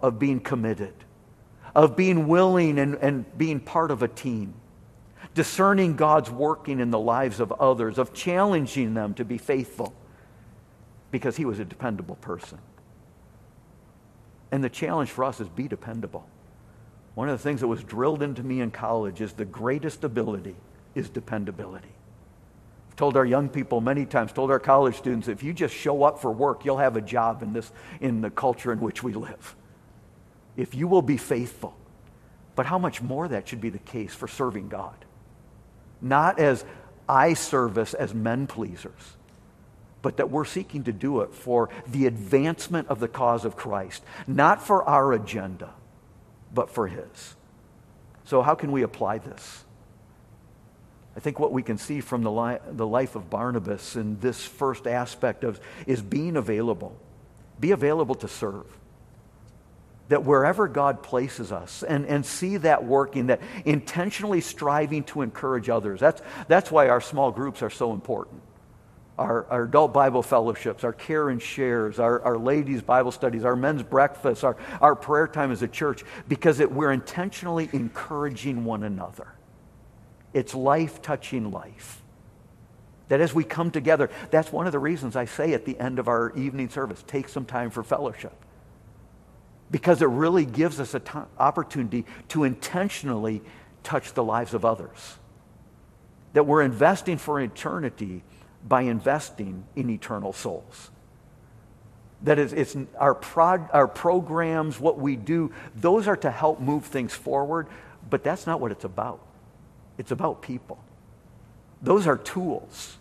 of 0.00 0.18
being 0.18 0.38
committed, 0.38 0.94
of 1.74 1.96
being 1.96 2.28
willing 2.28 2.78
and, 2.78 2.94
and 2.96 3.36
being 3.36 3.58
part 3.58 3.90
of 3.90 4.02
a 4.02 4.08
team, 4.08 4.54
discerning 5.34 5.96
God's 5.96 6.30
working 6.30 6.78
in 6.78 6.90
the 6.90 6.98
lives 6.98 7.40
of 7.40 7.50
others, 7.52 7.98
of 7.98 8.14
challenging 8.14 8.94
them 8.94 9.14
to 9.14 9.24
be 9.24 9.38
faithful 9.38 9.92
because 11.16 11.36
he 11.36 11.44
was 11.44 11.58
a 11.58 11.64
dependable 11.64 12.16
person. 12.16 12.58
And 14.52 14.62
the 14.62 14.68
challenge 14.68 15.10
for 15.10 15.24
us 15.24 15.40
is 15.40 15.48
be 15.48 15.68
dependable. 15.68 16.26
One 17.14 17.28
of 17.28 17.38
the 17.38 17.42
things 17.42 17.60
that 17.60 17.68
was 17.68 17.82
drilled 17.82 18.22
into 18.22 18.42
me 18.42 18.60
in 18.60 18.70
college 18.70 19.20
is 19.20 19.32
the 19.32 19.44
greatest 19.44 20.04
ability 20.04 20.56
is 20.94 21.08
dependability 21.08 21.88
I've 22.96 22.98
told 22.98 23.18
our 23.18 23.26
young 23.26 23.50
people 23.50 23.82
many 23.82 24.06
times, 24.06 24.32
told 24.32 24.50
our 24.50 24.58
college 24.58 24.96
students, 24.96 25.28
if 25.28 25.42
you 25.42 25.52
just 25.52 25.74
show 25.74 26.02
up 26.02 26.18
for 26.18 26.32
work, 26.32 26.64
you'll 26.64 26.78
have 26.78 26.96
a 26.96 27.02
job 27.02 27.42
in, 27.42 27.52
this, 27.52 27.70
in 28.00 28.22
the 28.22 28.30
culture 28.30 28.72
in 28.72 28.80
which 28.80 29.02
we 29.02 29.12
live. 29.12 29.54
If 30.56 30.74
you 30.74 30.88
will 30.88 31.02
be 31.02 31.18
faithful. 31.18 31.76
But 32.54 32.64
how 32.64 32.78
much 32.78 33.02
more 33.02 33.28
that 33.28 33.48
should 33.48 33.60
be 33.60 33.68
the 33.68 33.78
case 33.78 34.14
for 34.14 34.26
serving 34.26 34.70
God? 34.70 34.96
Not 36.00 36.38
as 36.38 36.64
eye 37.06 37.34
service 37.34 37.92
as 37.92 38.14
men 38.14 38.46
pleasers, 38.46 39.16
but 40.06 40.18
that 40.18 40.30
we're 40.30 40.44
seeking 40.44 40.84
to 40.84 40.92
do 40.92 41.22
it 41.22 41.34
for 41.34 41.68
the 41.88 42.06
advancement 42.06 42.86
of 42.86 43.00
the 43.00 43.08
cause 43.08 43.44
of 43.44 43.56
Christ, 43.56 44.04
not 44.28 44.64
for 44.64 44.84
our 44.84 45.12
agenda, 45.12 45.74
but 46.54 46.70
for 46.70 46.86
His. 46.86 47.34
So, 48.22 48.40
how 48.40 48.54
can 48.54 48.70
we 48.70 48.82
apply 48.82 49.18
this? 49.18 49.64
I 51.16 51.18
think 51.18 51.40
what 51.40 51.50
we 51.50 51.64
can 51.64 51.76
see 51.76 52.00
from 52.00 52.22
the, 52.22 52.30
li- 52.30 52.58
the 52.70 52.86
life 52.86 53.16
of 53.16 53.28
Barnabas 53.28 53.96
in 53.96 54.20
this 54.20 54.46
first 54.46 54.86
aspect 54.86 55.42
of 55.42 55.58
is 55.88 56.00
being 56.02 56.36
available. 56.36 56.96
Be 57.58 57.72
available 57.72 58.14
to 58.14 58.28
serve. 58.28 58.66
That 60.06 60.22
wherever 60.22 60.68
God 60.68 61.02
places 61.02 61.50
us 61.50 61.82
and, 61.82 62.06
and 62.06 62.24
see 62.24 62.58
that 62.58 62.84
working, 62.84 63.26
that 63.26 63.40
intentionally 63.64 64.40
striving 64.40 65.02
to 65.06 65.22
encourage 65.22 65.68
others. 65.68 65.98
That's, 65.98 66.22
that's 66.46 66.70
why 66.70 66.90
our 66.90 67.00
small 67.00 67.32
groups 67.32 67.60
are 67.60 67.70
so 67.70 67.92
important. 67.92 68.40
Our, 69.18 69.46
our 69.46 69.62
adult 69.62 69.94
Bible 69.94 70.22
fellowships, 70.22 70.84
our 70.84 70.92
care 70.92 71.30
and 71.30 71.40
shares, 71.40 71.98
our, 71.98 72.20
our 72.22 72.36
ladies' 72.36 72.82
Bible 72.82 73.12
studies, 73.12 73.46
our 73.46 73.56
men's 73.56 73.82
breakfasts, 73.82 74.44
our, 74.44 74.58
our 74.80 74.94
prayer 74.94 75.26
time 75.26 75.50
as 75.50 75.62
a 75.62 75.68
church, 75.68 76.04
because 76.28 76.60
it, 76.60 76.70
we're 76.70 76.92
intentionally 76.92 77.70
encouraging 77.72 78.64
one 78.66 78.82
another. 78.82 79.28
It's 80.34 80.54
life 80.54 81.00
touching 81.00 81.50
life. 81.50 82.02
That 83.08 83.22
as 83.22 83.32
we 83.32 83.42
come 83.42 83.70
together, 83.70 84.10
that's 84.30 84.52
one 84.52 84.66
of 84.66 84.72
the 84.72 84.78
reasons 84.78 85.16
I 85.16 85.24
say 85.24 85.54
at 85.54 85.64
the 85.64 85.78
end 85.78 85.98
of 85.98 86.08
our 86.08 86.36
evening 86.36 86.68
service 86.68 87.02
take 87.06 87.28
some 87.30 87.46
time 87.46 87.70
for 87.70 87.82
fellowship. 87.82 88.34
Because 89.70 90.02
it 90.02 90.08
really 90.08 90.44
gives 90.44 90.78
us 90.78 90.92
an 90.92 91.02
opportunity 91.38 92.04
to 92.28 92.44
intentionally 92.44 93.42
touch 93.82 94.12
the 94.12 94.22
lives 94.22 94.52
of 94.52 94.64
others. 94.64 95.16
That 96.34 96.44
we're 96.44 96.62
investing 96.62 97.16
for 97.16 97.40
eternity 97.40 98.22
by 98.66 98.82
investing 98.82 99.64
in 99.76 99.90
eternal 99.90 100.32
souls. 100.32 100.90
That 102.22 102.38
is, 102.38 102.52
it's 102.52 102.76
our, 102.98 103.14
prod, 103.14 103.68
our 103.72 103.86
programs, 103.86 104.80
what 104.80 104.98
we 104.98 105.16
do, 105.16 105.52
those 105.74 106.08
are 106.08 106.16
to 106.16 106.30
help 106.30 106.60
move 106.60 106.84
things 106.84 107.12
forward, 107.12 107.68
but 108.08 108.24
that's 108.24 108.46
not 108.46 108.60
what 108.60 108.72
it's 108.72 108.84
about. 108.84 109.20
It's 109.98 110.10
about 110.10 110.42
people. 110.42 110.78
Those 111.82 112.06
are 112.06 112.16
tools. 112.16 112.96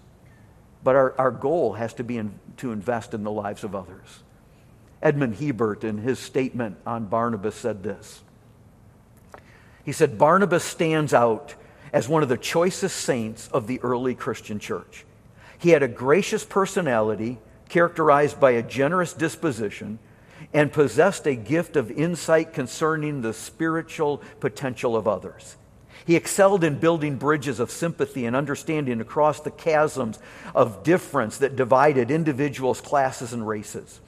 But 0.83 0.95
our, 0.95 1.15
our 1.17 1.31
goal 1.31 1.73
has 1.73 1.93
to 1.95 2.03
be 2.03 2.17
in, 2.17 2.39
to 2.57 2.71
invest 2.71 3.13
in 3.13 3.23
the 3.23 3.31
lives 3.31 3.63
of 3.63 3.73
others. 3.73 4.23
Edmond 5.01 5.37
Hiebert, 5.37 5.83
in 5.83 5.97
his 5.97 6.19
statement 6.19 6.77
on 6.85 7.05
Barnabas, 7.05 7.55
said 7.55 7.83
this. 7.83 8.21
He 9.83 9.91
said, 9.91 10.17
Barnabas 10.17 10.63
stands 10.63 11.13
out 11.13 11.55
as 11.93 12.09
one 12.09 12.23
of 12.23 12.29
the 12.29 12.37
choicest 12.37 12.97
saints 12.97 13.47
of 13.49 13.67
the 13.67 13.79
early 13.81 14.15
Christian 14.15 14.59
church. 14.59 15.04
He 15.65 15.71
had 15.71 15.81
a 15.81 15.87
gracious 15.87 16.45
personality 16.45 17.39
characterized 17.69 18.39
by 18.39 18.51
a 18.51 18.61
generous 18.61 19.13
disposition 19.13 19.97
and 20.53 20.71
possessed 20.71 21.25
a 21.25 21.33
gift 21.33 21.75
of 21.75 21.89
insight 21.89 22.53
concerning 22.53 23.23
the 23.23 23.33
spiritual 23.33 24.21
potential 24.39 24.95
of 24.95 25.07
others. 25.07 25.55
He 26.05 26.15
excelled 26.15 26.63
in 26.63 26.77
building 26.77 27.15
bridges 27.15 27.59
of 27.59 27.71
sympathy 27.71 28.27
and 28.27 28.35
understanding 28.35 29.01
across 29.01 29.39
the 29.39 29.49
chasms 29.49 30.19
of 30.53 30.83
difference 30.83 31.39
that 31.39 31.55
divided 31.55 32.11
individuals, 32.11 32.79
classes, 32.79 33.33
and 33.33 33.47
races. 33.47 33.99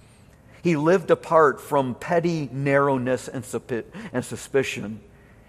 He 0.61 0.75
lived 0.75 1.09
apart 1.09 1.59
from 1.59 1.95
petty 1.95 2.49
narrowness 2.51 3.27
and 3.27 3.43
suspicion 3.43 4.99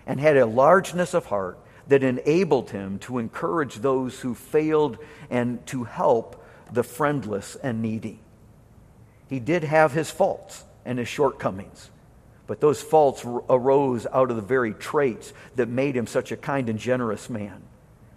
and 0.07 0.19
had 0.19 0.39
a 0.39 0.47
largeness 0.47 1.13
of 1.13 1.27
heart 1.27 1.59
that 1.89 2.03
enabled 2.03 2.71
him 2.71 2.99
to 3.01 3.19
encourage 3.19 3.77
those 3.77 4.21
who 4.21 4.35
failed 4.35 4.99
and 5.31 5.67
to 5.67 5.85
help 5.85 6.45
the 6.73 6.83
friendless 6.83 7.57
and 7.57 7.83
needy. 7.83 8.21
He 9.29 9.41
did 9.41 9.65
have 9.65 9.93
his 9.93 10.11
faults 10.11 10.65
and 10.85 10.99
his 10.99 11.09
shortcomings. 11.09 11.91
But 12.47 12.61
those 12.61 12.81
faults 12.81 13.25
arose 13.25 14.07
out 14.07 14.31
of 14.31 14.37
the 14.37 14.43
very 14.43 14.73
traits 14.73 15.35
that 15.57 15.69
made 15.69 15.95
him 15.95 16.07
such 16.07 16.33
a 16.33 16.37
kind 16.37 16.69
and 16.71 16.79
generous 16.79 17.29
man. 17.29 17.63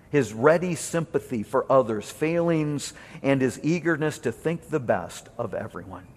His 0.10 0.34
ready 0.34 0.76
sympathy 0.76 1.44
for 1.44 1.70
others' 1.70 2.10
failings 2.10 2.94
and 3.22 3.42
his 3.42 3.60
eagerness 3.64 4.20
to 4.20 4.32
think 4.32 4.70
the 4.70 4.80
best 4.80 5.30
of 5.38 5.54
everyone. 5.54 6.08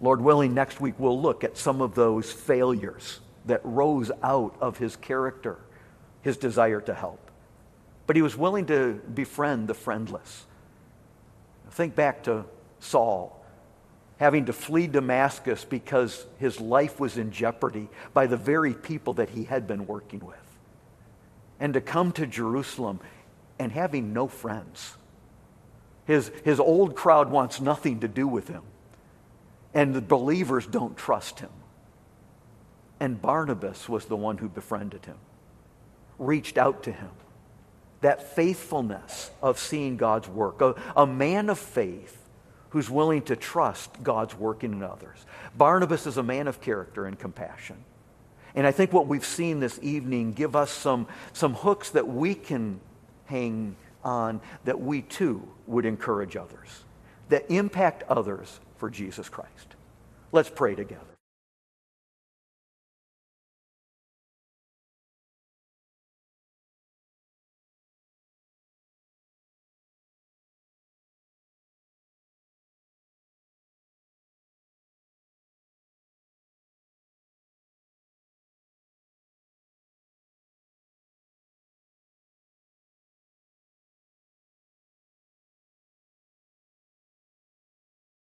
Lord 0.00 0.20
willing, 0.20 0.52
next 0.52 0.80
week 0.80 0.94
we'll 0.98 1.20
look 1.20 1.44
at 1.44 1.56
some 1.56 1.80
of 1.80 1.94
those 1.94 2.30
failures 2.32 3.20
that 3.46 3.60
rose 3.64 4.10
out 4.22 4.56
of 4.60 4.78
his 4.78 4.96
character, 4.96 5.58
his 6.22 6.36
desire 6.36 6.80
to 6.80 6.94
help. 6.94 7.30
But 8.06 8.16
he 8.16 8.22
was 8.22 8.36
willing 8.36 8.66
to 8.66 9.00
befriend 9.14 9.68
the 9.68 9.74
friendless. 9.74 10.46
Think 11.70 11.94
back 11.94 12.24
to 12.24 12.44
Saul 12.80 13.42
having 14.22 14.44
to 14.44 14.52
flee 14.52 14.86
Damascus 14.86 15.64
because 15.64 16.26
his 16.38 16.60
life 16.60 17.00
was 17.00 17.18
in 17.18 17.32
jeopardy 17.32 17.88
by 18.14 18.24
the 18.28 18.36
very 18.36 18.72
people 18.72 19.14
that 19.14 19.30
he 19.30 19.42
had 19.42 19.66
been 19.66 19.84
working 19.84 20.20
with. 20.24 20.36
And 21.58 21.74
to 21.74 21.80
come 21.80 22.12
to 22.12 22.24
Jerusalem 22.24 23.00
and 23.58 23.72
having 23.72 24.12
no 24.12 24.28
friends. 24.28 24.94
His, 26.04 26.30
his 26.44 26.60
old 26.60 26.94
crowd 26.94 27.32
wants 27.32 27.60
nothing 27.60 27.98
to 27.98 28.06
do 28.06 28.28
with 28.28 28.46
him. 28.46 28.62
And 29.74 29.92
the 29.92 30.00
believers 30.00 30.68
don't 30.68 30.96
trust 30.96 31.40
him. 31.40 31.50
And 33.00 33.20
Barnabas 33.20 33.88
was 33.88 34.04
the 34.04 34.16
one 34.16 34.38
who 34.38 34.48
befriended 34.48 35.04
him, 35.04 35.16
reached 36.18 36.58
out 36.58 36.84
to 36.84 36.92
him. 36.92 37.10
That 38.00 38.34
faithfulness 38.34 39.30
of 39.42 39.58
seeing 39.58 39.96
God's 39.96 40.28
work, 40.28 40.60
a, 40.60 40.74
a 40.96 41.06
man 41.06 41.50
of 41.50 41.58
faith 41.58 42.18
who's 42.70 42.88
willing 42.88 43.22
to 43.22 43.36
trust 43.36 44.02
God's 44.02 44.34
working 44.34 44.72
in 44.72 44.82
others. 44.82 45.26
Barnabas 45.56 46.06
is 46.06 46.16
a 46.16 46.22
man 46.22 46.48
of 46.48 46.60
character 46.60 47.04
and 47.04 47.18
compassion. 47.18 47.76
And 48.54 48.66
I 48.66 48.72
think 48.72 48.92
what 48.92 49.06
we've 49.06 49.24
seen 49.24 49.60
this 49.60 49.78
evening 49.82 50.32
give 50.32 50.56
us 50.56 50.70
some, 50.70 51.06
some 51.32 51.54
hooks 51.54 51.90
that 51.90 52.08
we 52.08 52.34
can 52.34 52.80
hang 53.26 53.76
on 54.04 54.40
that 54.64 54.80
we 54.80 55.02
too 55.02 55.46
would 55.66 55.86
encourage 55.86 56.36
others, 56.36 56.84
that 57.28 57.50
impact 57.50 58.04
others 58.08 58.60
for 58.76 58.90
Jesus 58.90 59.28
Christ. 59.28 59.76
Let's 60.32 60.50
pray 60.50 60.74
together. 60.74 61.11